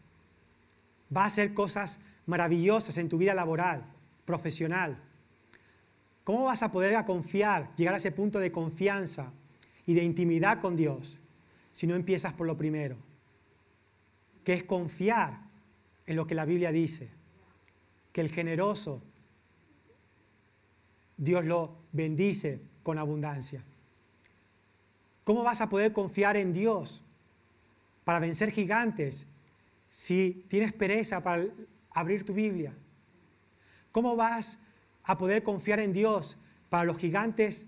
va 1.15 1.25
a 1.25 1.27
hacer 1.27 1.55
cosas 1.55 2.01
maravillosas 2.27 2.97
en 2.97 3.09
tu 3.09 3.19
vida 3.19 3.35
laboral? 3.35 3.85
profesional. 4.31 4.97
¿Cómo 6.23 6.45
vas 6.45 6.63
a 6.63 6.71
poder 6.71 7.05
confiar, 7.05 7.75
llegar 7.75 7.95
a 7.95 7.97
ese 7.97 8.13
punto 8.13 8.39
de 8.39 8.53
confianza 8.53 9.33
y 9.87 9.95
de 9.95 10.05
intimidad 10.05 10.61
con 10.61 10.77
Dios 10.77 11.21
si 11.73 11.89
no 11.89 11.97
empiezas 11.97 12.33
por 12.35 12.47
lo 12.47 12.57
primero? 12.57 12.97
Que 14.45 14.55
es 14.55 14.63
confiar 14.63 15.41
en 16.07 16.15
lo 16.15 16.29
que 16.29 16.37
la 16.37 16.45
Biblia 16.45 16.71
dice. 16.71 17.09
Que 18.13 18.21
el 18.21 18.31
generoso 18.31 19.03
Dios 21.21 21.45
lo 21.45 21.77
bendice 21.93 22.63
con 22.83 22.97
abundancia. 22.99 23.63
¿Cómo 25.23 25.43
vas 25.43 25.61
a 25.61 25.69
poder 25.69 25.93
confiar 25.93 26.39
en 26.39 26.55
Dios 26.55 27.03
para 28.05 28.19
vencer 28.19 28.51
gigantes 28.51 29.27
si 29.91 30.47
tienes 30.49 30.73
pereza 30.73 31.23
para 31.23 31.45
abrir 31.91 32.25
tu 32.25 32.33
Biblia? 32.33 32.73
¿Cómo 33.93 34.17
vas 34.17 34.59
a 35.05 35.19
poder 35.19 35.43
confiar 35.43 35.79
en 35.81 35.93
Dios 35.93 36.39
para 36.71 36.85
los 36.85 36.97
gigantes 36.97 37.67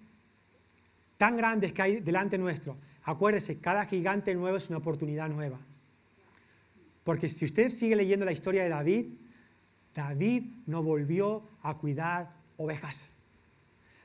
tan 1.18 1.36
grandes 1.36 1.74
que 1.74 1.82
hay 1.82 2.00
delante 2.00 2.38
nuestro? 2.38 2.78
Acuérdese, 3.04 3.58
cada 3.58 3.84
gigante 3.84 4.34
nuevo 4.34 4.56
es 4.56 4.70
una 4.70 4.78
oportunidad 4.78 5.28
nueva. 5.28 5.58
Porque 7.04 7.28
si 7.28 7.44
usted 7.44 7.68
sigue 7.68 7.96
leyendo 7.96 8.24
la 8.24 8.32
historia 8.32 8.62
de 8.62 8.70
David, 8.70 9.06
David 9.94 10.44
no 10.64 10.82
volvió 10.82 11.42
a 11.62 11.74
cuidar 11.74 12.32
ovejas. 12.56 13.11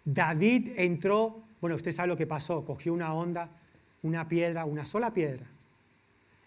David 0.10 0.72
entró, 0.78 1.44
bueno, 1.60 1.76
usted 1.76 1.92
sabe 1.92 2.08
lo 2.08 2.16
que 2.16 2.26
pasó, 2.26 2.64
cogió 2.64 2.94
una 2.94 3.14
onda, 3.14 3.50
una 4.04 4.28
piedra, 4.28 4.64
una 4.64 4.86
sola 4.86 5.14
piedra. 5.14 5.46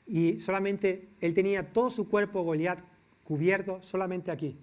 Y 0.06 0.40
solamente 0.40 1.08
él 1.20 1.34
tenía 1.34 1.72
todo 1.72 1.90
su 1.90 2.08
cuerpo 2.08 2.42
Goliat 2.42 2.80
cubierto 3.24 3.82
solamente 3.82 4.30
aquí 4.30 4.56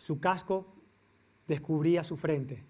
su 0.00 0.18
casco 0.18 0.66
descubría 1.46 2.02
su 2.02 2.16
frente. 2.16 2.62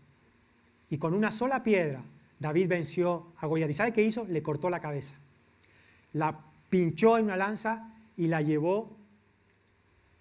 Y 0.91 0.99
con 0.99 1.15
una 1.15 1.31
sola 1.31 1.63
piedra, 1.63 2.03
David 2.41 2.67
venció 2.69 3.33
a 3.39 3.47
Goliat. 3.47 3.71
¿Y 3.71 3.75
sabe 3.75 3.93
qué 3.93 4.03
hizo? 4.03 4.25
Le 4.25 4.43
cortó 4.43 4.69
la 4.69 4.81
cabeza. 4.81 5.15
La 6.13 6.41
pinchó 6.69 7.17
en 7.19 7.27
una 7.27 7.37
lanza 7.37 7.95
y 8.17 8.27
la 8.27 8.43
llevó 8.43 8.97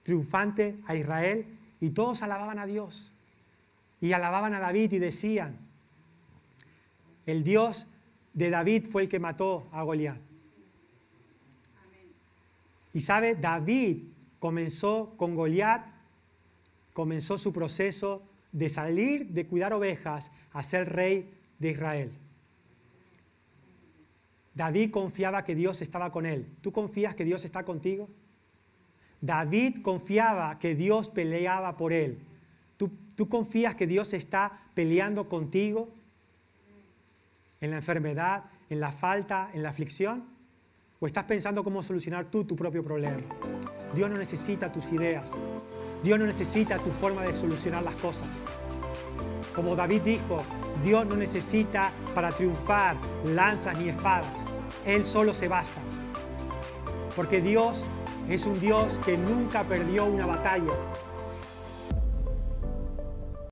triunfante 0.04 0.76
a 0.86 0.95
Israel 0.95 1.48
y 1.82 1.89
todos 1.89 2.22
alababan 2.22 2.60
a 2.60 2.67
Dios. 2.67 3.12
Y 4.02 4.14
alababan 4.14 4.54
a 4.54 4.60
David 4.60 4.94
y 4.94 5.00
decían, 5.00 5.58
el 7.26 7.44
Dios 7.44 7.88
de 8.34 8.50
David 8.50 8.86
fue 8.90 9.04
el 9.04 9.10
que 9.10 9.20
mató 9.20 9.68
a 9.72 9.84
Goliat. 9.84 10.18
Y 12.94 13.02
sabe, 13.02 13.36
David 13.36 14.04
comenzó 14.40 15.14
con 15.18 15.36
Goliat 15.36 16.00
comenzó 17.00 17.38
su 17.38 17.54
proceso 17.54 18.22
de 18.52 18.68
salir 18.68 19.28
de 19.28 19.46
cuidar 19.46 19.72
ovejas 19.72 20.34
a 20.52 20.64
ser 20.64 20.92
rey 20.92 21.32
de 21.58 21.72
Israel. 21.72 22.12
David 24.54 24.92
confiaba 24.92 25.46
que 25.46 25.56
Dios 25.56 25.82
estaba 25.82 26.12
con 26.12 26.26
él. 26.26 26.46
¿Tú 26.60 26.74
confías 26.74 27.16
que 27.16 27.24
Dios 27.24 27.46
está 27.46 27.64
contigo? 27.64 28.10
David 29.22 29.82
confiaba 29.82 30.60
que 30.60 30.76
Dios 30.76 31.08
peleaba 31.08 31.78
por 31.78 31.94
él. 31.94 32.20
¿Tú, 33.19 33.25
¿Tú, 33.25 33.27
confías 33.27 33.75
que 33.75 33.86
Dios 33.86 34.13
está 34.13 34.62
peleando 34.73 35.27
contigo 35.27 35.89
en 37.60 37.71
la 37.71 37.75
enfermedad, 37.75 38.45
en 38.69 38.79
la 38.79 38.93
falta, 38.93 39.49
en 39.53 39.62
la 39.62 39.71
aflicción? 39.71 40.23
¿O 41.01 41.05
estás 41.05 41.25
pensando 41.25 41.62
cómo 41.62 41.84
solucionar 41.84 42.32
tú 42.32 42.45
tu 42.45 42.55
propio 42.55 42.82
problema? 42.82 43.17
Dios 43.93 44.10
no 44.10 44.15
necesita 44.15 44.71
tus 44.71 44.93
ideas. 44.93 45.38
Dios 46.01 46.17
no 46.17 46.25
necesita 46.25 46.77
tu 46.77 46.91
forma 46.91 47.23
de 47.23 47.34
solucionar 47.34 47.84
las 47.84 47.95
cosas. 47.95 48.41
Como 49.53 49.75
David 49.75 50.01
dijo, 50.03 50.41
Dios 50.82 51.05
no 51.05 51.17
necesita 51.17 51.91
para 52.15 52.32
triunfar 52.32 52.95
lanzas 53.25 53.77
ni 53.79 53.89
espadas. 53.89 54.39
Él 54.86 55.05
solo 55.05 55.34
se 55.34 55.49
basta. 55.49 55.82
Porque 57.17 57.41
Dios 57.41 57.84
es 58.29 58.45
un 58.45 58.58
Dios 58.62 58.97
que 59.03 59.17
nunca 59.17 59.65
perdió 59.65 60.05
una 60.05 60.25
batalla. 60.25 60.71